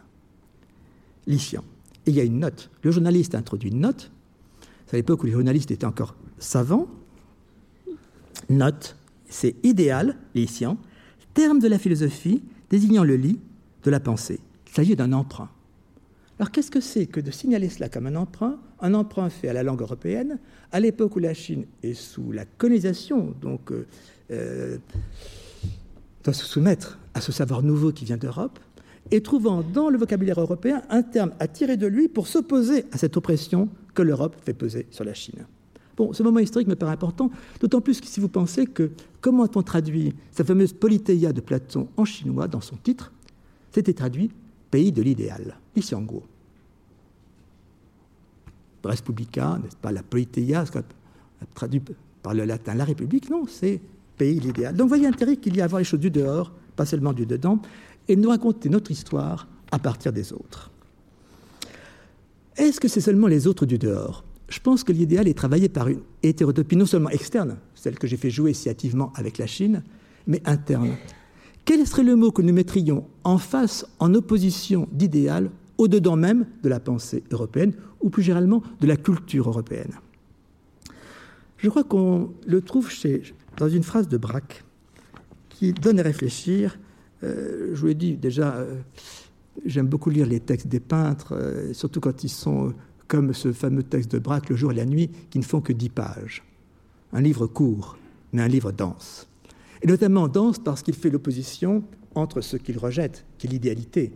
[1.26, 1.64] Lycian.
[2.06, 2.70] Et il y a une note.
[2.82, 4.10] Le journaliste a introduit une note.
[4.86, 6.86] C'est à l'époque où les journalistes étaient encore savants.
[8.50, 8.96] Note,
[9.28, 10.76] c'est idéal, Lycian,
[11.32, 13.40] terme de la philosophie désignant le lit
[13.82, 14.40] de la pensée.
[14.68, 15.50] Il s'agit d'un emprunt.
[16.38, 19.52] Alors qu'est-ce que c'est que de signaler cela comme un emprunt Un emprunt fait à
[19.52, 20.38] la langue européenne,
[20.72, 23.86] à l'époque où la Chine est sous la colonisation, donc euh,
[24.32, 24.78] euh,
[26.24, 28.58] doit se soumettre à ce savoir nouveau qui vient d'Europe,
[29.12, 32.98] et trouvant dans le vocabulaire européen un terme à tirer de lui pour s'opposer à
[32.98, 35.46] cette oppression que l'Europe fait peser sur la Chine.
[35.96, 37.30] Bon, ce moment historique me paraît important,
[37.60, 41.86] d'autant plus que si vous pensez que comment a-t-on traduit sa fameuse Politeia de Platon
[41.96, 43.12] en chinois dans son titre
[43.70, 44.32] C'était traduit
[44.74, 46.24] pays de l'idéal, Xiangguo.
[48.82, 50.64] Respublica, n'est-ce pas, la Politeia,
[51.54, 51.80] traduit
[52.20, 53.80] par le latin la République, non, c'est
[54.18, 54.74] pays l'idéal.
[54.74, 57.24] Donc voyez l'intérêt qu'il y a à voir les choses du dehors, pas seulement du
[57.24, 57.62] dedans,
[58.08, 60.72] et nous raconter notre histoire à partir des autres.
[62.56, 64.24] Est-ce que c'est seulement les autres du dehors?
[64.48, 68.16] Je pense que l'idéal est travaillé par une hétérotopie non seulement externe, celle que j'ai
[68.16, 69.84] fait jouer si hâtivement avec la Chine,
[70.26, 70.96] mais interne.
[71.64, 76.68] Quel serait le mot que nous mettrions en face, en opposition d'idéal, au-dedans même de
[76.68, 79.92] la pensée européenne, ou plus généralement de la culture européenne?
[81.56, 83.22] Je crois qu'on le trouve chez,
[83.56, 84.64] dans une phrase de Braque
[85.48, 86.78] qui donne à réfléchir
[87.24, 88.80] euh, je vous l'ai dit déjà, euh,
[89.64, 92.74] j'aime beaucoup lire les textes des peintres, euh, surtout quand ils sont
[93.08, 95.72] comme ce fameux texte de Braque, Le jour et la nuit, qui ne font que
[95.72, 96.42] dix pages.
[97.12, 97.96] Un livre court,
[98.32, 99.28] mais un livre dense.
[99.84, 104.12] Et notamment dense parce qu'il fait l'opposition entre ce qu'il rejette, qui est l'idéalité,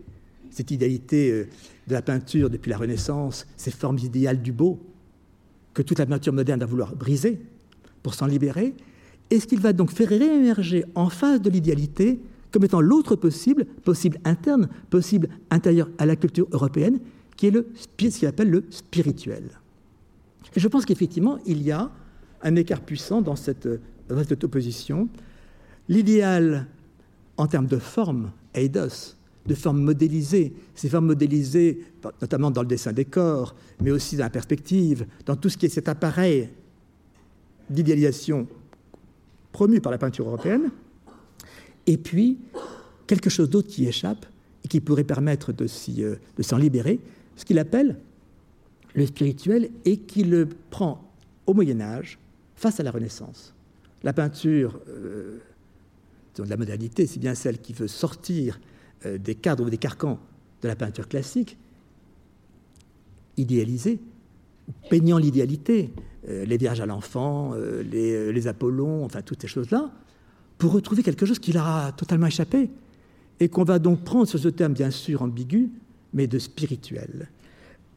[0.49, 1.47] cette idéalité
[1.87, 4.81] de la peinture depuis la Renaissance, ces formes idéales du beau,
[5.75, 7.39] que toute la peinture moderne va vouloir briser
[8.03, 8.75] pour s'en libérer,
[9.29, 12.19] et ce qu'il va donc faire réémerger en face de l'idéalité
[12.51, 16.99] comme étant l'autre possible, possible interne, possible intérieur à la culture européenne,
[17.37, 19.51] qui est le, ce qu'il appelle le spirituel?
[20.57, 21.91] Et je pense qu'effectivement, il y a
[22.41, 23.69] un écart puissant dans cette,
[24.09, 25.11] dans cette opposition.
[25.89, 26.66] L'idéal,
[27.36, 29.16] en termes de forme, eidos,
[29.47, 31.82] de forme modélisée, ces formes modélisées,
[32.20, 35.66] notamment dans le dessin des corps, mais aussi dans la perspective, dans tout ce qui
[35.66, 36.51] est cet appareil
[37.70, 38.47] d'idéalisation
[39.53, 40.70] promu par la peinture européenne,
[41.86, 42.39] et puis
[43.07, 44.26] quelque chose d'autre qui échappe
[44.64, 47.01] et qui pourrait permettre euh, de s'en libérer,
[47.36, 47.99] ce qu'il appelle
[48.95, 51.11] le spirituel et qui le prend
[51.47, 52.18] au Moyen Âge
[52.57, 53.55] face à la Renaissance.
[54.03, 55.39] La peinture euh,
[56.45, 58.61] de la modernité, c'est bien celle qui veut sortir
[59.07, 60.18] euh, des cadres ou des carcans
[60.62, 61.57] de la peinture classique,
[63.36, 64.01] idéalisée,
[64.91, 65.91] peignant l'idéalité,
[66.26, 69.93] les Vierges à l'enfant, les, les Apollons, enfin toutes ces choses-là,
[70.59, 72.68] pour retrouver quelque chose qui leur a totalement échappé,
[73.41, 75.70] et qu'on va donc prendre sur ce terme bien sûr ambigu,
[76.12, 77.28] mais de spirituel.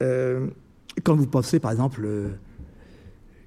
[0.02, 0.48] Euh,
[1.04, 2.30] quand vous pensez par exemple euh,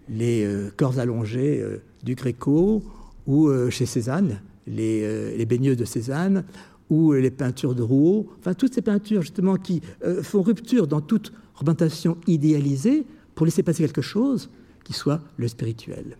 [0.08, 1.64] les euh, corps allongés
[2.02, 2.82] du Gréco
[3.26, 6.44] ou chez Cézanne, les, les baigneuses de Cézanne
[6.90, 9.80] ou les peintures de Rouault, enfin toutes ces peintures justement qui
[10.22, 14.50] font rupture dans toute représentation idéalisée pour laisser passer quelque chose
[14.84, 16.16] qui soit le spirituel.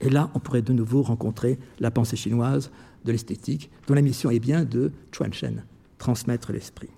[0.00, 2.70] Et là, on pourrait de nouveau rencontrer la pensée chinoise
[3.04, 5.64] de l'esthétique, dont la mission est bien de Chuan-Shen,
[5.98, 6.90] transmettre l'esprit.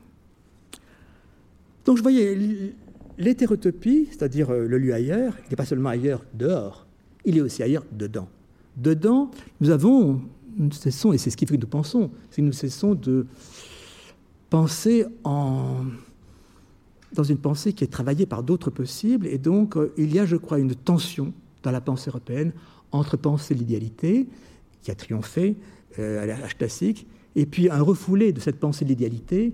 [1.84, 2.36] Donc je voyais
[3.18, 6.86] l'hétérotopie, c'est-à-dire euh, le lieu ailleurs, il n'est pas seulement ailleurs dehors,
[7.24, 8.28] il est aussi ailleurs dedans.
[8.76, 10.20] Dedans, nous avons,
[10.58, 13.26] nous cessons, et c'est ce qui fait que nous pensons, c'est que nous cessons de
[14.50, 15.84] penser en,
[17.12, 20.26] dans une pensée qui est travaillée par d'autres possibles, et donc euh, il y a,
[20.26, 21.32] je crois, une tension
[21.62, 22.52] dans la pensée européenne
[22.92, 24.26] entre penser l'idéalité,
[24.82, 25.56] qui a triomphé
[25.98, 27.06] euh, à l'âge classique,
[27.36, 29.52] et puis un refoulé de cette pensée de l'idéalité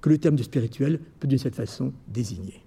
[0.00, 2.60] que le terme du spirituel peut d'une certaine façon désigner.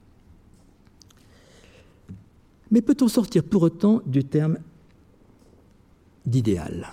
[2.71, 4.57] Mais peut-on sortir pour autant du terme
[6.25, 6.87] d'idéal?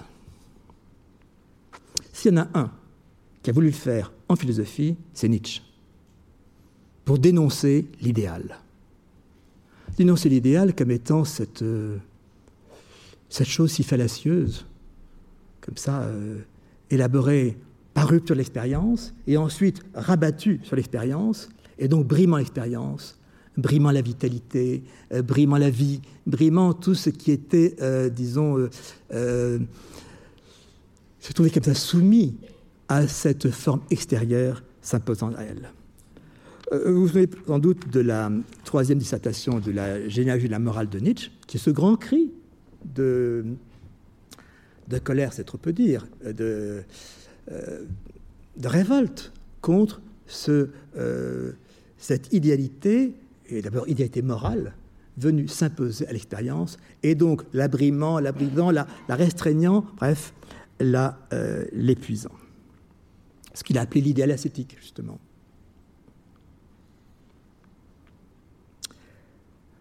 [2.23, 2.71] S'il y en a un
[3.43, 5.61] qui a voulu le faire en philosophie, c'est Nietzsche,
[7.05, 8.61] pour dénoncer l'idéal.
[9.97, 11.99] Dénoncer l'idéal comme étant cette, euh,
[13.29, 14.67] chose si fallacieuse,
[15.63, 16.39] comme ça, euh,
[16.91, 17.59] élaborée
[17.93, 23.19] par rupture de l'expérience, et ensuite rabattue sur l'expérience, et donc brimant l'expérience,
[23.57, 27.75] brimant la vitalité, euh, brimant la vie, brimant tout ce qui était,
[28.11, 28.69] disons,
[31.23, 32.37] se trouvait comme ça soumis
[32.89, 35.71] à cette forme extérieure s'imposant à elle.
[36.87, 38.31] Vous vous souvenez sans doute de la
[38.65, 42.31] troisième dissertation de la généalogie de la morale de Nietzsche, qui est ce grand cri
[42.95, 43.45] de,
[44.89, 46.83] de colère, c'est trop peu dire, de,
[47.51, 47.85] euh,
[48.57, 51.53] de révolte contre ce, euh,
[51.99, 53.15] cette idéalité,
[53.49, 54.75] et d'abord idéalité morale,
[55.19, 60.62] venue s'imposer à l'expérience, et donc l'abrimant, l'abridant, la, restreignant, bref, euh,
[61.73, 62.33] l'épuisant.
[63.55, 65.19] Ce qu'il a appelé l'idéal ascétique, justement.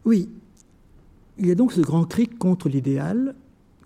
[0.06, 0.30] Oui,
[1.38, 3.36] il y a donc ce grand cri contre l'idéal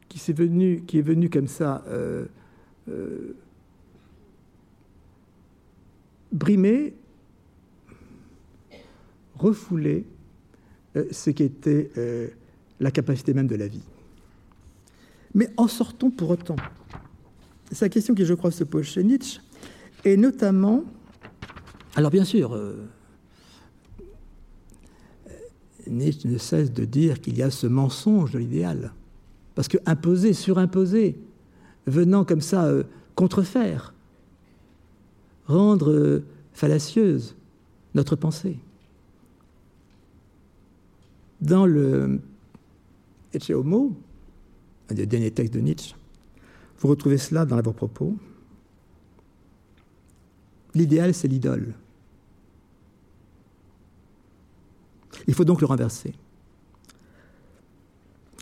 [0.07, 2.25] qui, est venu, comme ça euh,
[2.89, 3.35] euh,
[6.31, 6.93] brimer,
[9.37, 10.05] refouler
[10.95, 12.27] euh, ce qui était euh,
[12.79, 13.83] la capacité même de la vie.
[15.33, 16.55] Mais en sortons pour autant
[17.81, 19.39] La question qui, je crois, se pose chez Nietzsche,
[20.03, 20.83] et notamment,
[21.95, 22.87] alors bien sûr, euh,
[25.87, 28.93] Nietzsche ne cesse de dire qu'il y a ce mensonge de l'idéal.
[29.55, 31.17] Parce que imposer, surimposer,
[31.87, 32.83] venant comme ça euh,
[33.15, 33.93] contrefaire,
[35.47, 37.35] rendre euh, fallacieuse
[37.93, 38.57] notre pensée.
[41.41, 42.19] Dans le
[43.33, 43.95] Ecce Homo,
[44.89, 45.95] un des derniers textes de Nietzsche,
[46.79, 48.17] vous retrouvez cela dans l'avant-propos.
[50.73, 51.73] L'idéal, c'est l'idole.
[55.27, 56.13] Il faut donc le renverser.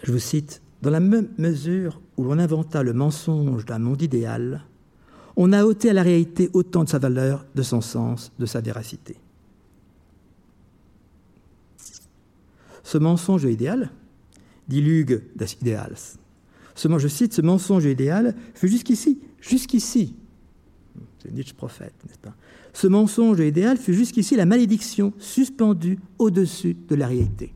[0.03, 4.65] Je vous cite, Dans la même mesure où l'on inventa le mensonge d'un monde idéal,
[5.37, 8.59] on a ôté à la réalité autant de sa valeur, de son sens, de sa
[8.59, 9.15] véracité.
[12.83, 13.91] Ce mensonge idéal,
[14.67, 16.17] dit Lugue das Ideals,
[16.75, 20.15] ce, mensonge idéal fut jusqu'ici, jusqu'ici,
[21.19, 21.93] c'est Nietzsche prophète,
[22.73, 27.53] Ce mensonge idéal fut jusqu'ici la malédiction suspendue au-dessus de la réalité.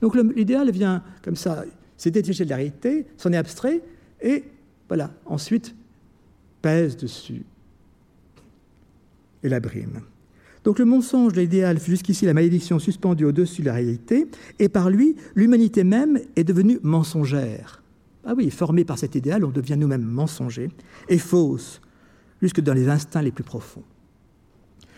[0.00, 1.64] Donc l'idéal vient comme ça,
[1.96, 3.82] c'est détaché de la réalité, s'en est abstrait,
[4.22, 4.44] et
[4.88, 5.74] voilà, ensuite
[6.62, 7.44] pèse dessus
[9.42, 10.00] et la brime.
[10.64, 14.26] Donc le mensonge de l'idéal fut jusqu'ici la malédiction suspendue au-dessus de la réalité,
[14.58, 17.82] et par lui, l'humanité même est devenue mensongère.
[18.30, 20.68] Ah oui, formée par cet idéal, on devient nous-mêmes mensongers
[21.08, 21.80] et fausse,
[22.42, 23.82] jusque dans les instincts les plus profonds.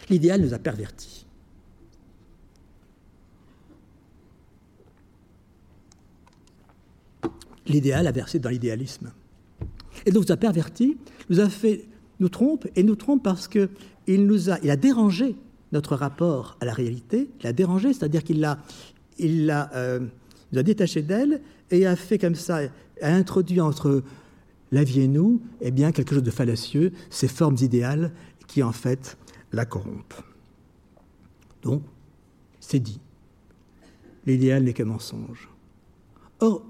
[0.08, 1.26] L'idéal nous a pervertis.
[7.66, 9.12] L'idéal a versé dans l'idéalisme.
[10.06, 11.86] Et donc nous a pervertis, nous a fait,
[12.18, 15.36] nous trompe, et nous trompe parce qu'il nous a, il a dérangé
[15.70, 18.58] notre rapport à la réalité, il a dérangé, c'est-à-dire qu'il l'a,
[19.18, 20.00] il l'a, euh,
[20.50, 22.60] nous a détaché d'elle et a fait comme ça,
[23.00, 24.02] a introduit entre
[24.72, 28.12] la vie et nous, eh bien, quelque chose de fallacieux, ces formes idéales
[28.46, 29.16] qui, en fait,
[29.52, 30.22] la corrompent.
[31.62, 31.82] Donc,
[32.60, 33.00] c'est dit.
[34.26, 35.48] L'idéal n'est qu'un mensonge.
[36.40, 36.62] Or,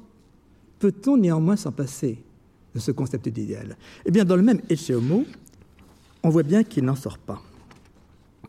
[0.78, 2.22] peut-on néanmoins s'en passer
[2.74, 3.76] de ce concept d'idéal?
[4.06, 5.24] Eh bien, dans le même Ecce Homo,
[6.22, 7.42] on voit bien qu'il n'en sort pas.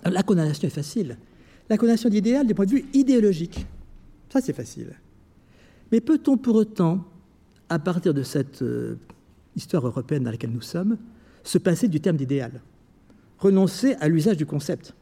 [0.03, 1.17] La condamnation est facile.
[1.69, 3.65] La condamnation d'idéal du point de vue idéologique.
[4.29, 4.95] Ça, c'est facile.
[5.91, 7.03] Mais peut-on pour autant,
[7.69, 8.95] à partir de cette euh,
[9.55, 10.97] histoire européenne dans laquelle nous sommes,
[11.43, 12.61] se passer du terme d'idéal,
[13.39, 14.93] renoncer à l'usage du concept?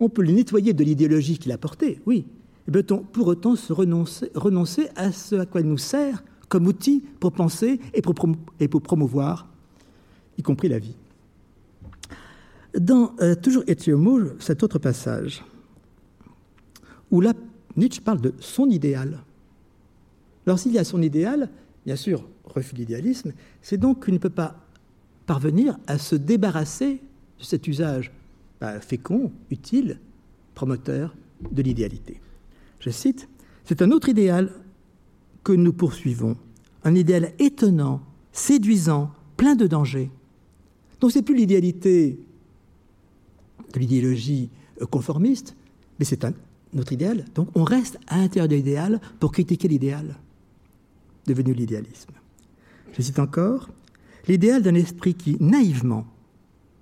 [0.00, 2.24] On peut le nettoyer de l'idéologie qu'il a portée, oui,
[2.66, 7.02] mais pour autant se renoncer, renoncer à ce à quoi il nous sert comme outil
[7.18, 9.48] pour penser et pour, promouvoir,
[10.38, 10.94] y compris la vie?
[12.78, 15.44] Dans euh, toujours Étiomo, cet autre passage,
[17.10, 17.32] où là,
[17.76, 19.18] Nietzsche parle de son idéal.
[20.46, 21.48] Alors s'il y a son idéal,
[21.86, 24.56] bien sûr, refus l'idéalisme, c'est donc qu'il ne peut pas
[25.26, 27.00] parvenir à se débarrasser
[27.38, 28.12] de cet usage
[28.60, 29.98] bah, fécond, utile,
[30.54, 31.14] promoteur
[31.50, 32.20] de l'idéalité.
[32.80, 33.28] Je cite,
[33.64, 34.50] C'est un autre idéal
[35.44, 36.36] que nous poursuivons,
[36.84, 38.00] un idéal étonnant,
[38.32, 40.10] séduisant, plein de dangers.
[41.00, 42.18] Donc c'est plus l'idéalité
[43.72, 44.50] de l'idéologie
[44.90, 45.56] conformiste,
[45.98, 46.32] mais c'est un
[46.76, 47.24] autre idéal.
[47.34, 50.16] Donc on reste à l'intérieur de l'idéal pour critiquer l'idéal,
[51.26, 52.12] devenu l'idéalisme.
[52.92, 53.68] Je cite encore,
[54.28, 56.06] l'idéal d'un esprit qui, naïvement,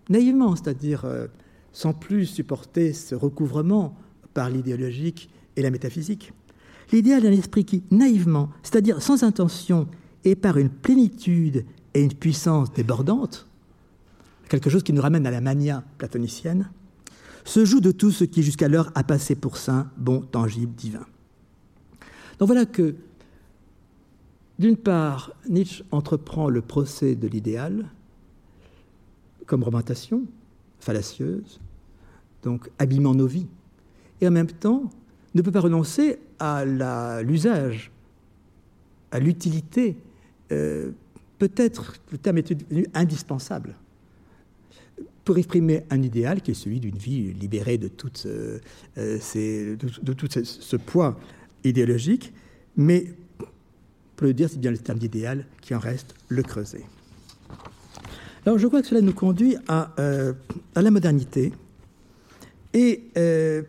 [0.09, 1.27] naïvement, c'est-à-dire euh,
[1.73, 3.97] sans plus supporter ce recouvrement
[4.35, 6.33] par l'idéologique et la métaphysique,
[6.93, 9.87] l'idéal d'un esprit qui, naïvement, c'est-à-dire sans intention
[10.25, 11.65] et par une plénitude
[11.95, 13.47] et une puissance débordante,
[14.49, 16.71] quelque chose qui nous ramène à la mania platonicienne,
[17.45, 21.07] se joue de tout ce qui jusqu'alors a passé pour saint, bon, tangible, divin.
[22.39, 22.97] Donc voilà que
[24.61, 27.87] d'une part, Nietzsche entreprend le procès de l'idéal
[29.47, 30.25] comme romantation
[30.81, 31.61] fallacieuse,
[32.43, 33.47] donc abîmant nos vies,
[34.21, 34.91] et en même temps
[35.35, 36.65] ne peut pas renoncer à
[37.23, 37.91] l'usage,
[39.11, 39.97] à l'utilité,
[40.53, 40.91] euh,
[41.39, 43.75] peut-être le terme est devenu indispensable,
[45.25, 47.91] pour exprimer un idéal qui est celui d'une vie libérée de,
[48.27, 48.59] euh,
[48.99, 51.19] euh, tout ce poids
[51.65, 52.35] idéologique,
[52.77, 53.15] mais
[54.21, 56.85] pour le dire, c'est bien le terme d'idéal qui en reste le creuset.
[58.45, 60.35] Alors je crois que cela nous conduit à, euh,
[60.77, 61.55] la modernité.
[62.75, 63.63] Et euh,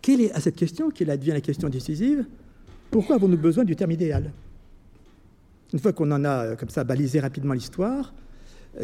[0.00, 2.26] quelle est à cette question, qui devient la question décisive,
[2.92, 4.30] pourquoi avons-nous besoin du terme idéal?
[5.72, 8.14] Une fois qu'on en a euh, comme ça balisé rapidement l'histoire,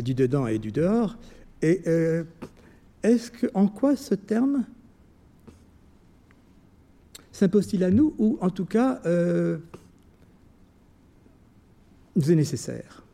[0.00, 1.16] du dedans et du dehors,
[1.62, 1.80] et
[3.04, 4.64] est-ce que, en quoi ce terme
[7.34, 9.58] s'impose-t-il à nous ou en tout cas euh,
[12.16, 13.04] nous est nécessaire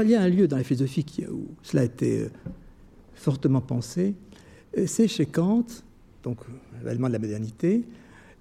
[0.00, 2.28] il y a un lieu dans la philosophie où cela a été euh,
[3.14, 4.14] fortement pensé,
[4.86, 5.66] c'est chez Kant,
[6.22, 6.38] donc
[6.82, 7.84] l'allemand de la modernité,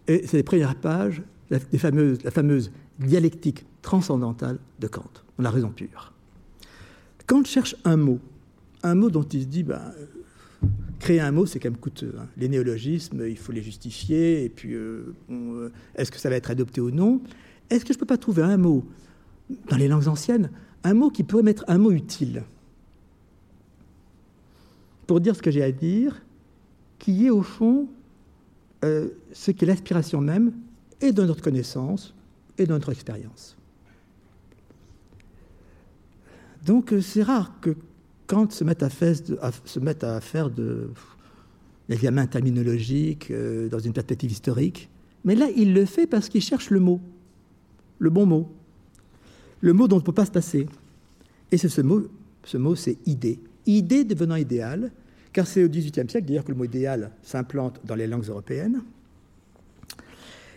[0.07, 6.13] et c'est les premières pages, la fameuse dialectique transcendantale de Kant, dans la raison pure.
[7.27, 8.19] Kant cherche un mot,
[8.83, 9.93] un mot dont il se dit, ben,
[11.01, 12.13] créer un mot, c'est quand même coûteux.
[12.19, 12.27] Hein.
[12.37, 16.51] Les néologismes, il faut les justifier, et puis euh, euh, est-ce que ça va être
[16.51, 17.21] adopté ou non?
[17.69, 18.85] Est-ce que je ne peux pas trouver un mot,
[19.69, 20.51] dans les langues anciennes,
[20.83, 22.43] un mot qui pourrait mettre un mot utile?
[25.07, 26.21] Pour dire ce que j'ai à dire,
[26.99, 27.87] qui est au fond
[28.85, 30.53] euh, ce qui est l'aspiration même
[31.01, 32.13] et de notre connaissance
[32.57, 33.57] et de notre expérience.
[36.65, 37.75] Donc c'est rare que
[38.31, 38.81] Kant se met
[40.05, 40.89] à, faire de,
[41.89, 44.89] l'examen terminologique euh, dans une perspective historique.
[45.25, 47.01] Mais là, il le fait parce qu'il cherche le mot,
[47.99, 48.49] le bon mot,
[49.59, 50.65] le mot dont on ne peut pas se passer.
[51.51, 52.03] Et c'est ce mot,
[52.45, 53.37] ce mot, c'est idée.
[53.65, 54.93] Idée devenant idéal,
[55.33, 58.81] car c'est au XVIIIe siècle d'ailleurs que le mot idéal s'implante dans les langues européennes.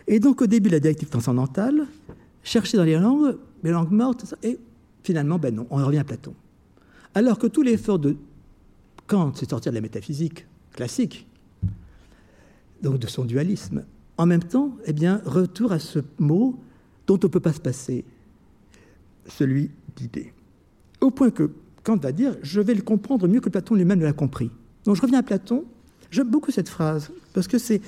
[0.07, 1.87] Et donc, au début de la directive transcendantale,
[2.41, 4.57] chercher dans les langues, les langues mortes, et
[5.03, 6.33] finalement, ben non, on revient à Platon.
[7.15, 8.17] Alors que tout l'effort de
[9.07, 11.25] Kant, c'est sortir de la métaphysique classique,
[12.83, 13.85] donc de son dualisme,
[14.17, 16.59] en même temps, eh bien, retour à ce mot
[17.07, 18.03] dont on ne peut pas se passer,
[19.27, 20.33] celui d'idée.
[20.99, 21.51] Au point que
[21.83, 24.51] Kant va dire Je vais le comprendre mieux que Platon lui-même l'a compris.
[24.83, 25.63] Donc je reviens à Platon.
[26.11, 27.81] J'aime beaucoup cette phrase, parce que c'est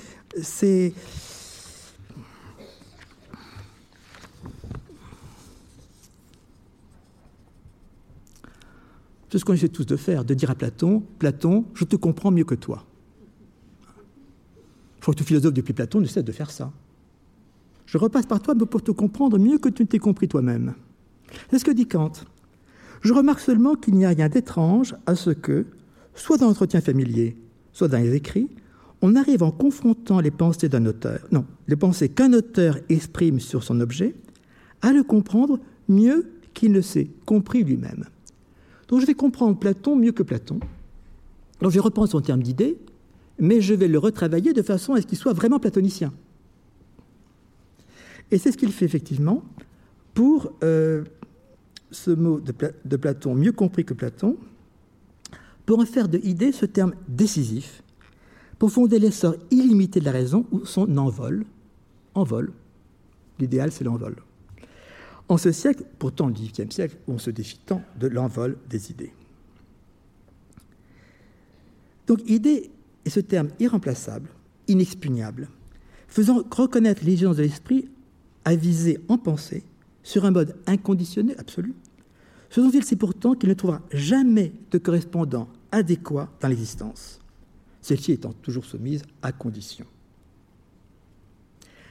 [9.30, 12.30] C'est ce qu'on essaie tous de faire, de dire à Platon, Platon, je te comprends
[12.30, 12.84] mieux que toi.
[14.96, 16.72] Je crois que tout philosophe depuis Platon ne cesse de faire ça.
[17.86, 20.74] Je repasse par toi pour te comprendre mieux que tu ne t'es compris toi-même.
[21.50, 22.12] C'est ce que dit Kant.
[23.00, 25.66] Je remarque seulement qu'il n'y a rien d'étrange à ce que,
[26.14, 27.36] soit dans l'entretien familier,
[27.72, 28.48] soit dans les écrits,
[29.00, 33.62] on arrive en confrontant les pensées d'un auteur, non, les pensées qu'un auteur exprime sur
[33.62, 34.14] son objet,
[34.82, 38.04] à le comprendre mieux qu'il ne s'est compris lui-même.
[38.88, 40.58] Donc je vais comprendre Platon mieux que Platon.
[41.60, 42.78] Alors je reprendre son terme d'idée,
[43.38, 46.12] mais je vais le retravailler de façon à ce qu'il soit vraiment platonicien.
[48.30, 49.42] Et c'est ce qu'il fait effectivement
[50.14, 51.04] pour euh,
[51.90, 52.52] ce mot de,
[52.84, 54.36] de, Platon, mieux compris que Platon,
[55.64, 57.82] pour en faire de idée ce terme décisif,
[58.58, 61.44] pour fonder l'essor illimité de la raison ou son envol.
[62.14, 62.52] Envol.
[63.38, 64.16] L'idéal, c'est l'envol.
[65.28, 69.12] En ce siècle, pourtant le XVIIIe siècle, on se défie tant de l'envol des idées.
[72.06, 72.70] Donc, idée
[73.04, 74.30] est ce terme irremplaçable,
[74.68, 75.48] inexpugnable,
[76.08, 77.88] faisant reconnaître l'exigence de l'esprit
[78.46, 79.62] à viser en pensée
[80.02, 81.74] sur un mode inconditionné, absolu,
[82.48, 87.20] ce dont il sait pourtant qu'il ne trouvera jamais de correspondant adéquat dans l'existence,
[87.82, 89.84] celle-ci étant toujours soumise à condition.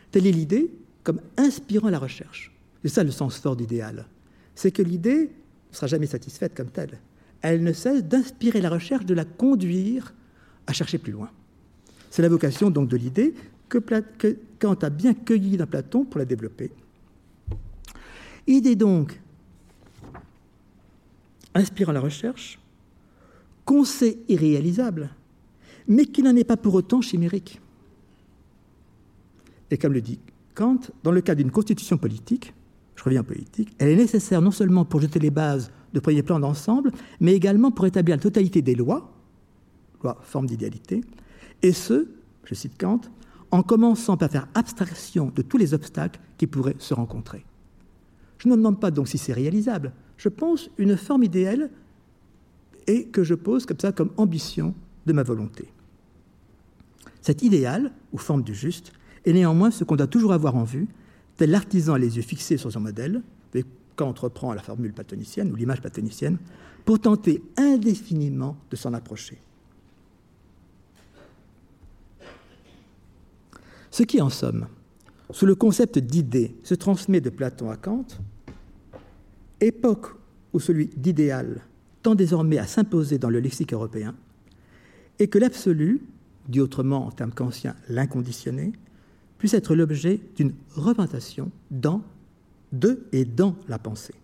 [0.09, 0.71] Telle est l'idée
[1.03, 2.56] comme inspirant la recherche.
[2.83, 4.05] C'est ça le sens fort d'idéal.
[4.55, 5.29] C'est que l'idée
[5.71, 6.99] ne sera jamais satisfaite comme telle.
[7.41, 10.13] Elle ne cesse d'inspirer la recherche, de la conduire
[10.65, 11.29] à chercher plus loin.
[12.09, 13.33] C'est la vocation donc de l'idée
[13.69, 13.79] que,
[14.59, 16.71] Kant a bien cueillie dans Platon pour la développer.
[18.47, 19.19] Idée donc
[21.53, 22.59] inspirant la recherche,
[23.65, 25.09] qu'on sait irréalisable,
[25.87, 27.59] mais qui n'en est pas pour autant chimérique.
[29.71, 30.19] Et comme le dit
[30.53, 32.53] Kant, dans le cas d'une constitution politique,
[32.97, 36.23] je reviens en politique, elle est nécessaire non seulement pour jeter les bases de premier
[36.23, 39.13] plan d'ensemble, mais également pour établir la totalité des lois,
[40.03, 41.01] lois forme d'idéalité,
[41.61, 42.07] et ce,
[42.43, 43.01] je cite Kant,
[43.51, 47.45] en commençant par faire abstraction de tous les obstacles qui pourraient se rencontrer.
[48.39, 51.69] Je ne me demande pas donc si c'est réalisable, je pense une forme idéale
[52.87, 54.73] et que je pose comme ça comme ambition
[55.05, 55.71] de ma volonté.
[57.21, 58.91] Cet idéal, ou forme du juste,
[59.25, 60.87] est néanmoins ce qu'on doit toujours avoir en vue,
[61.37, 63.21] tel l'artisan a les yeux fixés sur son modèle,
[63.95, 66.37] quand on reprend la formule platonicienne ou l'image platonicienne,
[66.85, 69.41] pour tenter indéfiniment de s'en approcher.
[73.89, 74.67] Ce qui, en somme,
[75.31, 78.05] sous le concept d'idée, se transmet de Platon à Kant,
[79.59, 80.15] époque
[80.53, 81.61] où celui d'idéal
[82.03, 84.15] tend désormais à s'imposer dans le lexique européen,
[85.19, 86.01] et que l'absolu,
[86.47, 88.73] dit autrement en termes kantiens l'inconditionné,
[89.37, 92.01] puisse être l'objet d'une représentation dans,
[92.71, 94.15] de et dans la pensée.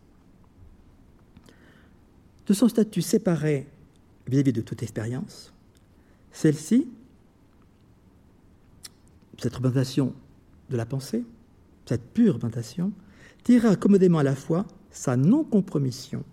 [2.48, 3.68] De son statut séparé
[4.28, 5.54] vis-à-vis de toute expérience,
[6.32, 6.88] celle-ci,
[9.38, 10.14] cette représentation
[10.70, 11.24] de la pensée,
[11.86, 12.92] cette pure représentation,
[13.44, 16.24] tirera commodément à la fois sa non-compromission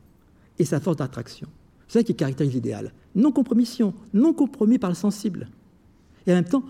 [0.59, 1.49] et sa force d'attraction.
[1.89, 2.93] C'est ça qui caractérise l'idéal.
[3.15, 5.49] Non-compromission, non compromis par le sensible.
[6.27, 6.63] Et en même temps,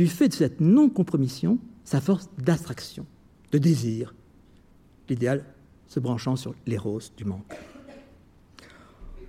[0.00, 3.04] du fait de cette non-compromission, sa force d'attraction,
[3.52, 4.14] de désir.
[5.10, 5.44] L'idéal
[5.88, 7.52] se branchant sur les roses du manque.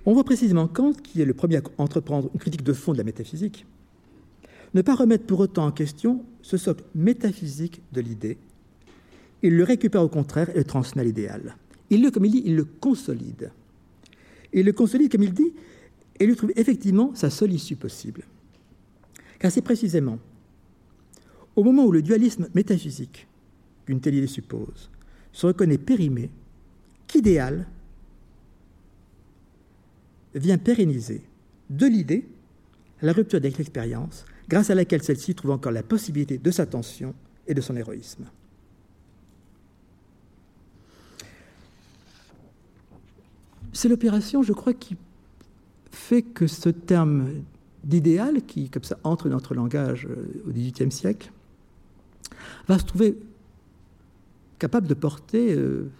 [0.06, 2.96] On voit précisément Kant, qui est le premier à entreprendre une critique de fond de
[2.96, 3.66] la métaphysique,
[4.72, 8.38] ne pas remettre pour autant en question ce socle métaphysique de l'idée.
[9.42, 11.58] Il le récupère au contraire et le transmet à l'idéal.
[11.90, 13.52] Il le, comme il dit, il le consolide.
[14.54, 15.52] Il le consolide, comme il dit,
[16.18, 18.22] et lui trouve effectivement sa seule issue possible.
[19.38, 20.18] Car c'est précisément
[21.56, 23.26] au moment où le dualisme métaphysique
[23.84, 24.90] qu'une telle idée suppose
[25.32, 26.30] se reconnaît périmé,
[27.06, 27.66] qu'idéal
[30.34, 31.22] vient pérenniser
[31.70, 32.26] de l'idée
[33.00, 37.14] la rupture avec l'expérience, grâce à laquelle celle-ci trouve encore la possibilité de sa tension
[37.46, 38.26] et de son héroïsme.
[43.72, 44.96] C'est l'opération, je crois, qui
[45.90, 47.42] fait que ce terme
[47.82, 51.32] d'idéal, qui comme ça entre dans notre langage euh, au XVIIIe siècle,
[52.68, 53.18] va se trouver
[54.58, 55.90] capable de porter euh,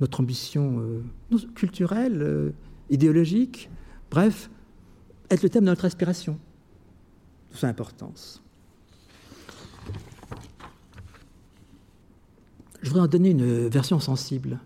[0.00, 2.52] notre ambition euh, culturelle,
[2.88, 3.70] idéologique,
[4.10, 4.50] bref,
[5.30, 6.38] être le thème de notre aspiration,
[7.52, 8.42] de sa importance.
[12.82, 14.58] Je voudrais en donner une version sensible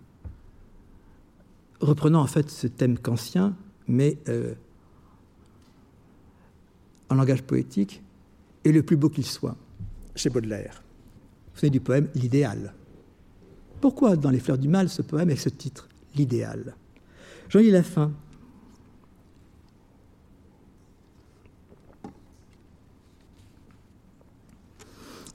[1.81, 3.55] reprenant en fait ce thème kantien,
[3.86, 4.55] mais euh,
[7.11, 8.03] en langage poétique,
[8.65, 9.57] et le plus beau qu'il soit,
[10.15, 10.82] chez Baudelaire.
[11.55, 12.74] Vous savez du poème L'idéal.
[13.81, 16.74] Pourquoi dans Les Fleurs du Mal ce poème avec ce titre, L'idéal?
[17.49, 18.12] J'en lis la fin.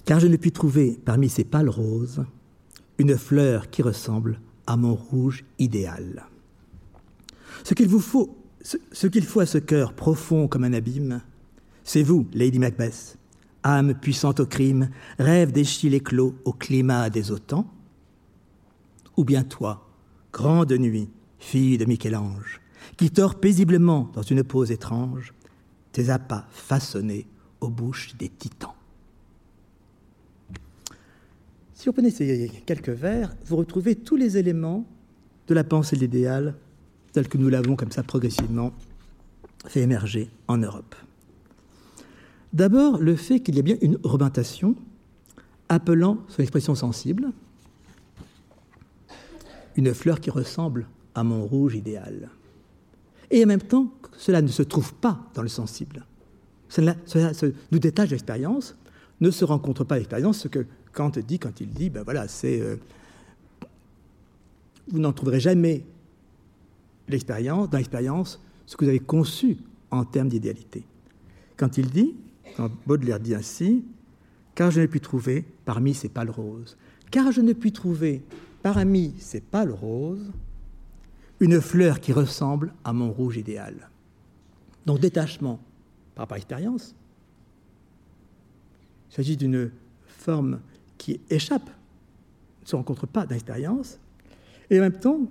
[0.05, 2.25] Car je ne puis trouver parmi ces pâles roses
[2.97, 6.25] une fleur qui ressemble à mon rouge idéal.
[7.63, 11.21] Ce qu'il vous faut, ce, qu'il faut à ce cœur profond comme un abîme,
[11.83, 13.18] c'est vous, Lady Macbeth,
[13.63, 17.65] âme puissante au crime, rêve des éclos au climat des autans
[19.17, 19.87] Ou bien toi,
[20.31, 21.09] grande nuit,
[21.39, 22.61] fille de Michel-Ange,
[22.97, 25.33] qui tord paisiblement dans une pose étrange
[25.91, 27.25] tes appâts façonnés
[27.61, 28.73] aux bouches des titans
[31.73, 34.85] Si vous prenez ces quelques vers, vous retrouvez tous les éléments
[35.47, 36.55] de la pensée de l'idéal
[37.11, 38.71] tel que nous l'avons comme ça progressivement
[39.65, 40.95] fait émerger en Europe.
[42.53, 44.75] D'abord, le fait qu'il y a bien une représentation
[45.67, 47.31] appelant son expression sensible
[49.79, 52.29] une fleur qui ressemble à mon rouge idéal.
[53.31, 56.05] Et en même temps, cela ne se trouve pas dans le sensible.
[56.67, 56.95] Cela,
[57.71, 58.75] nous détache de l'expérience,
[59.21, 62.59] ne se rencontre pas l'expérience, ce que Kant dit quand il dit, ben voilà, c'est...
[62.61, 62.75] Euh,
[64.89, 65.85] vous n'en trouverez jamais
[67.07, 69.57] l'expérience, dans l'expérience, ce que vous avez conçu
[69.91, 70.83] en termes d'idéalité.
[71.57, 72.15] Quand il dit,
[72.55, 73.85] quand Baudelaire dit ainsi,
[74.55, 76.77] car je n'ai pu trouver parmi ces pâles roses,
[77.11, 78.23] car je ne puis trouver
[78.61, 80.31] parmi ces pâles roses
[81.39, 83.89] une fleur qui ressemble à mon rouge idéal.
[84.85, 85.59] Donc détachement
[86.15, 86.95] par rapport à l'expérience.
[89.09, 89.71] Il s'agit d'une
[90.05, 90.59] forme
[90.97, 91.69] qui échappe,
[92.61, 93.99] ne se rencontre pas dans l'expérience,
[94.69, 95.21] et en même temps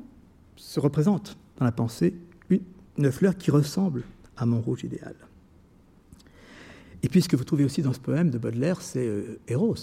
[0.57, 2.15] se représente dans la pensée
[2.51, 4.03] une, fleur qui ressemble
[4.37, 5.15] à mon rouge idéal.
[7.03, 9.77] Et puis ce que vous trouvez aussi dans ce poème de Baudelaire, c'est euh, Eros.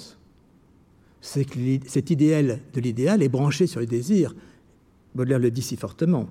[1.22, 1.48] C'est
[1.88, 4.36] cet idéal de l'idéal est branché sur le désir.
[5.16, 6.28] Baudelaire le dit si fortement.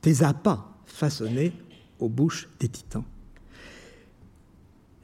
[0.00, 1.52] Tes appâts façonnés
[1.98, 3.04] aux bouches des titans.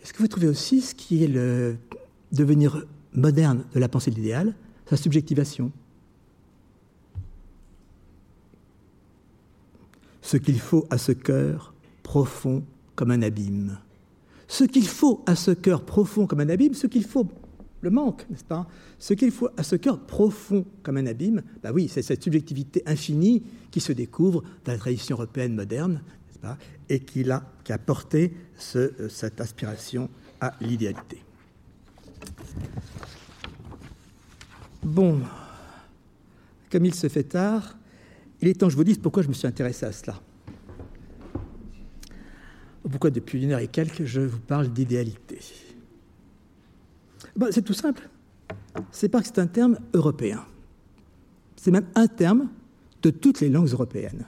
[0.03, 1.77] Est-ce que vous trouvez aussi ce qui est le
[2.33, 2.85] devenir
[3.15, 4.55] moderne de la pensée de l'idéal,
[4.87, 5.71] sa subjectivation
[10.23, 13.79] ce qu'il faut à ce cœur profond comme un abîme.
[14.53, 17.27] Ce qu'il faut à ce cœur profond comme un abîme, ce qu'il faut,
[17.81, 18.69] le manque, n'est-ce pas
[18.99, 22.83] Ce qu'il faut à ce cœur profond comme un abîme, bah oui, c'est cette subjectivité
[22.85, 26.59] infinie qui se découvre dans la tradition européenne moderne, n'est-ce pas
[26.91, 31.25] Et qui a, porté ce, cette aspiration à l'idéalité.
[34.83, 35.19] Bon,
[36.71, 37.79] comme il se fait tard,
[38.43, 40.21] il est temps que je vous dise pourquoi je me suis intéressé à cela.
[42.93, 45.39] Pourquoi depuis une heure et quelques, je vous parle d'idéalité.
[47.35, 48.09] Ben, c'est tout simple.
[48.91, 50.45] C'est parce que c'est un terme européen.
[51.57, 52.49] C'est même un terme
[53.03, 54.27] de toutes les langues européennes.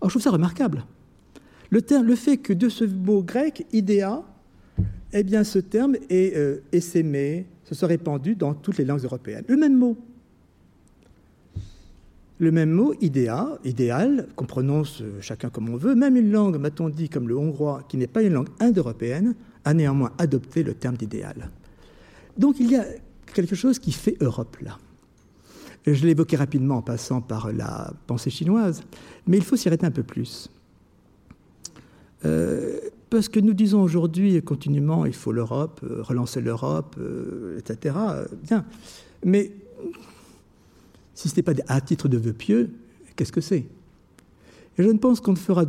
[0.00, 0.84] Alors, je trouve ça remarquable.
[1.70, 4.22] Le fait que de ce mot grec, idéa,
[5.12, 9.44] eh bien, ce terme est euh, essaimé, se soit répandu dans toutes les langues européennes.
[9.48, 9.96] Le même mot
[12.38, 16.58] le même mot, idéa, idéal, qu'on prononce euh, chacun comme on veut, même une langue,
[16.58, 19.34] m'a-t-on dit, comme le hongrois, qui n'est pas une langue indo-européenne,
[19.64, 21.50] a néanmoins adopté le terme d'idéal.
[22.36, 22.84] Donc il y a
[23.32, 24.78] quelque chose qui fait Europe là.
[25.86, 28.82] Je l'ai évoqué rapidement en passant par la pensée chinoise,
[29.26, 30.50] mais il faut s'y arrêter un peu plus.
[32.24, 36.96] Euh, parce que nous disons aujourd'hui continuellement il faut l'Europe, euh, relancer l'Europe,
[37.58, 37.94] etc.
[38.42, 38.64] Bien.
[39.24, 39.52] Mais
[41.16, 42.70] si ce n'est pas à titre de vœu pieux,
[43.16, 43.66] qu'est-ce que c'est?
[44.78, 45.64] Et je ne pense qu'on ne fera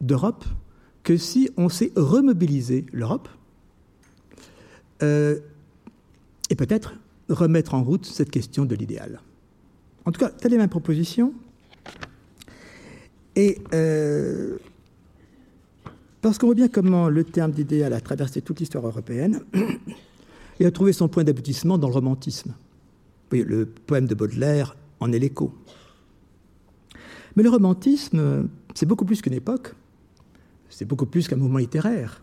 [0.00, 0.44] d'Europe
[1.04, 3.28] que si on sait remobiliser l'Europe
[5.02, 5.38] euh,
[6.48, 6.94] et peut-être
[7.28, 9.20] remettre en route cette question de l'idéal.
[10.06, 11.34] En tout cas, telle est ma proposition.
[13.36, 14.56] Et euh,
[16.22, 19.42] parce qu'on voit bien comment le terme d'idéal a traversé toute l'histoire européenne
[20.60, 22.54] et a trouvé son point d'aboutissement dans le romantisme
[23.36, 25.52] le poème de Baudelaire en est l'écho.
[27.36, 29.74] Mais le romantisme, c'est beaucoup plus qu'une époque,
[30.68, 32.22] c'est beaucoup plus qu'un mouvement littéraire.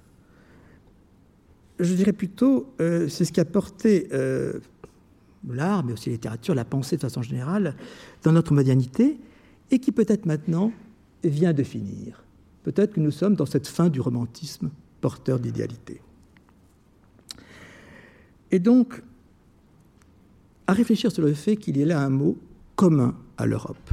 [1.80, 4.60] Je dirais plutôt, euh, c'est ce qui a porté euh,
[5.50, 7.76] l'art, mais aussi la littérature, la pensée de façon générale,
[8.24, 9.18] dans notre modernité,
[9.72, 10.72] et qui peut-être maintenant
[11.24, 12.24] vient de finir.
[12.64, 14.70] Peut-être que nous sommes dans cette fin du romantisme
[15.02, 16.02] porteur d'idéalité.
[18.52, 19.02] Et donc,
[20.68, 22.38] à réfléchir sur le fait qu'il y a là un mot
[22.76, 23.90] commun à l'Europe,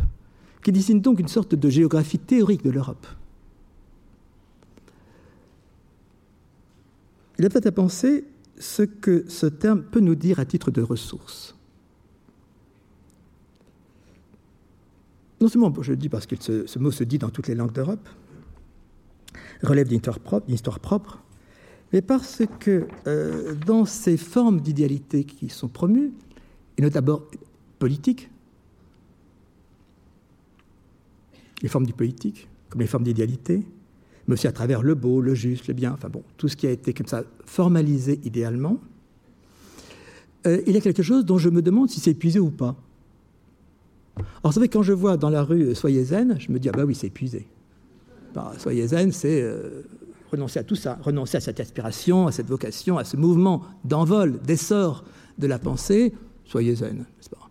[0.63, 3.07] qui désigne donc une sorte de géographie théorique de l'Europe.
[7.39, 8.25] Il est peut-être à penser
[8.59, 11.57] ce que ce terme peut nous dire à titre de ressource.
[15.41, 17.73] Non seulement, je le dis parce que ce, mot se dit dans toutes les langues
[17.73, 18.09] d'Europe,
[19.65, 20.01] relève d'une
[20.49, 21.21] histoire propre,
[21.93, 26.13] mais parce que euh, dans ces formes d'idéalité qui sont promues,
[26.79, 27.23] et notamment
[27.81, 28.31] politique,
[31.63, 33.65] les formes du politique, comme les formes d'idéalité,
[34.27, 36.67] mais aussi à travers le beau, le juste, le bien, enfin bon, tout ce qui
[36.67, 38.79] a été comme ça formalisé idéalement,
[40.47, 42.77] euh, il y a quelque chose dont je me demande si c'est épuisé ou pas.
[44.17, 46.69] Alors, vous savez, quand je vois dans la rue euh, Soyez zen, je me dis,
[46.69, 47.47] ah bah oui, c'est épuisé.
[48.35, 49.83] Bah, soyez zen, c'est euh,
[50.31, 54.41] renoncer à tout ça, renoncer à cette aspiration, à cette vocation, à ce mouvement d'envol,
[54.41, 55.05] d'essor
[55.39, 56.13] de la pensée,
[56.45, 57.51] soyez zen, n'est-ce pas?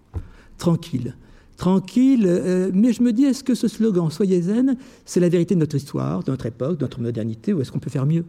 [0.58, 1.16] Tranquille.
[1.62, 5.54] Tranquille, euh, mais je me dis, est-ce que ce slogan, soyez zen, c'est la vérité
[5.54, 8.26] de notre histoire, de notre époque, de notre modernité, ou est-ce qu'on peut faire mieux?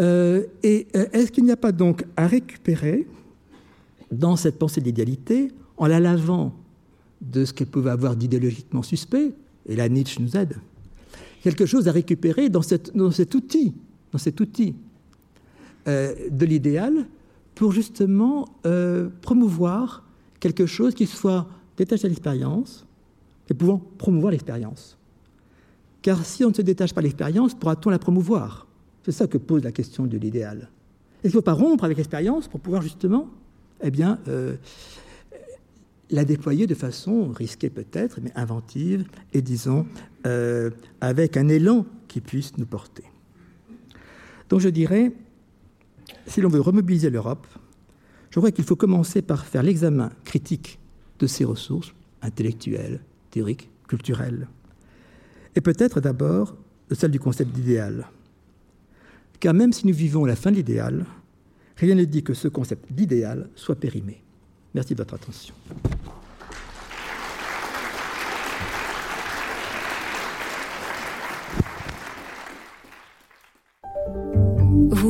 [0.00, 3.06] Euh, Et euh, est-ce qu'il n'y a pas donc à récupérer
[4.10, 6.54] dans cette pensée d'idéalité, en la lavant
[7.20, 9.34] de ce qu'elle pouvait avoir d'idéologiquement suspect,
[9.66, 10.56] et la Nietzsche nous aide,
[11.42, 12.94] quelque chose à récupérer dans, cet
[13.34, 13.74] outil,
[14.10, 14.74] dans cet outil
[15.86, 17.04] de l'idéal,
[17.54, 18.46] pour justement
[19.20, 20.05] promouvoir
[20.40, 21.46] quelque chose qui soit
[21.76, 22.86] détaché de l'expérience
[23.48, 24.98] et pouvant promouvoir l'expérience.
[26.02, 28.66] Car si on ne se détache pas de l'expérience, pourra-t-on la promouvoir?
[29.04, 30.68] C'est ça que pose la question de l'idéal.
[31.22, 33.28] Est-ce qu'il ne faut pas rompre avec l'expérience pour pouvoir justement
[33.82, 34.56] eh bien, euh,
[36.10, 39.86] la déployer de façon risquée peut-être, mais inventive et disons
[40.26, 43.04] euh, avec un élan qui puisse nous porter?
[44.48, 45.12] Donc je dirais,
[46.26, 47.46] si l'on veut remobiliser l'Europe,
[48.36, 50.78] je crois qu'il faut commencer par faire l'examen critique
[51.18, 53.00] de ses ressources intellectuelles,
[53.30, 54.46] théoriques, culturelles,
[55.54, 56.54] et peut-être d'abord
[56.90, 58.06] de celle du concept d'idéal.
[59.40, 61.06] Car même si nous vivons la fin de l'idéal,
[61.78, 64.22] rien ne dit que ce concept d'idéal soit périmé.
[64.74, 65.54] Merci de votre attention.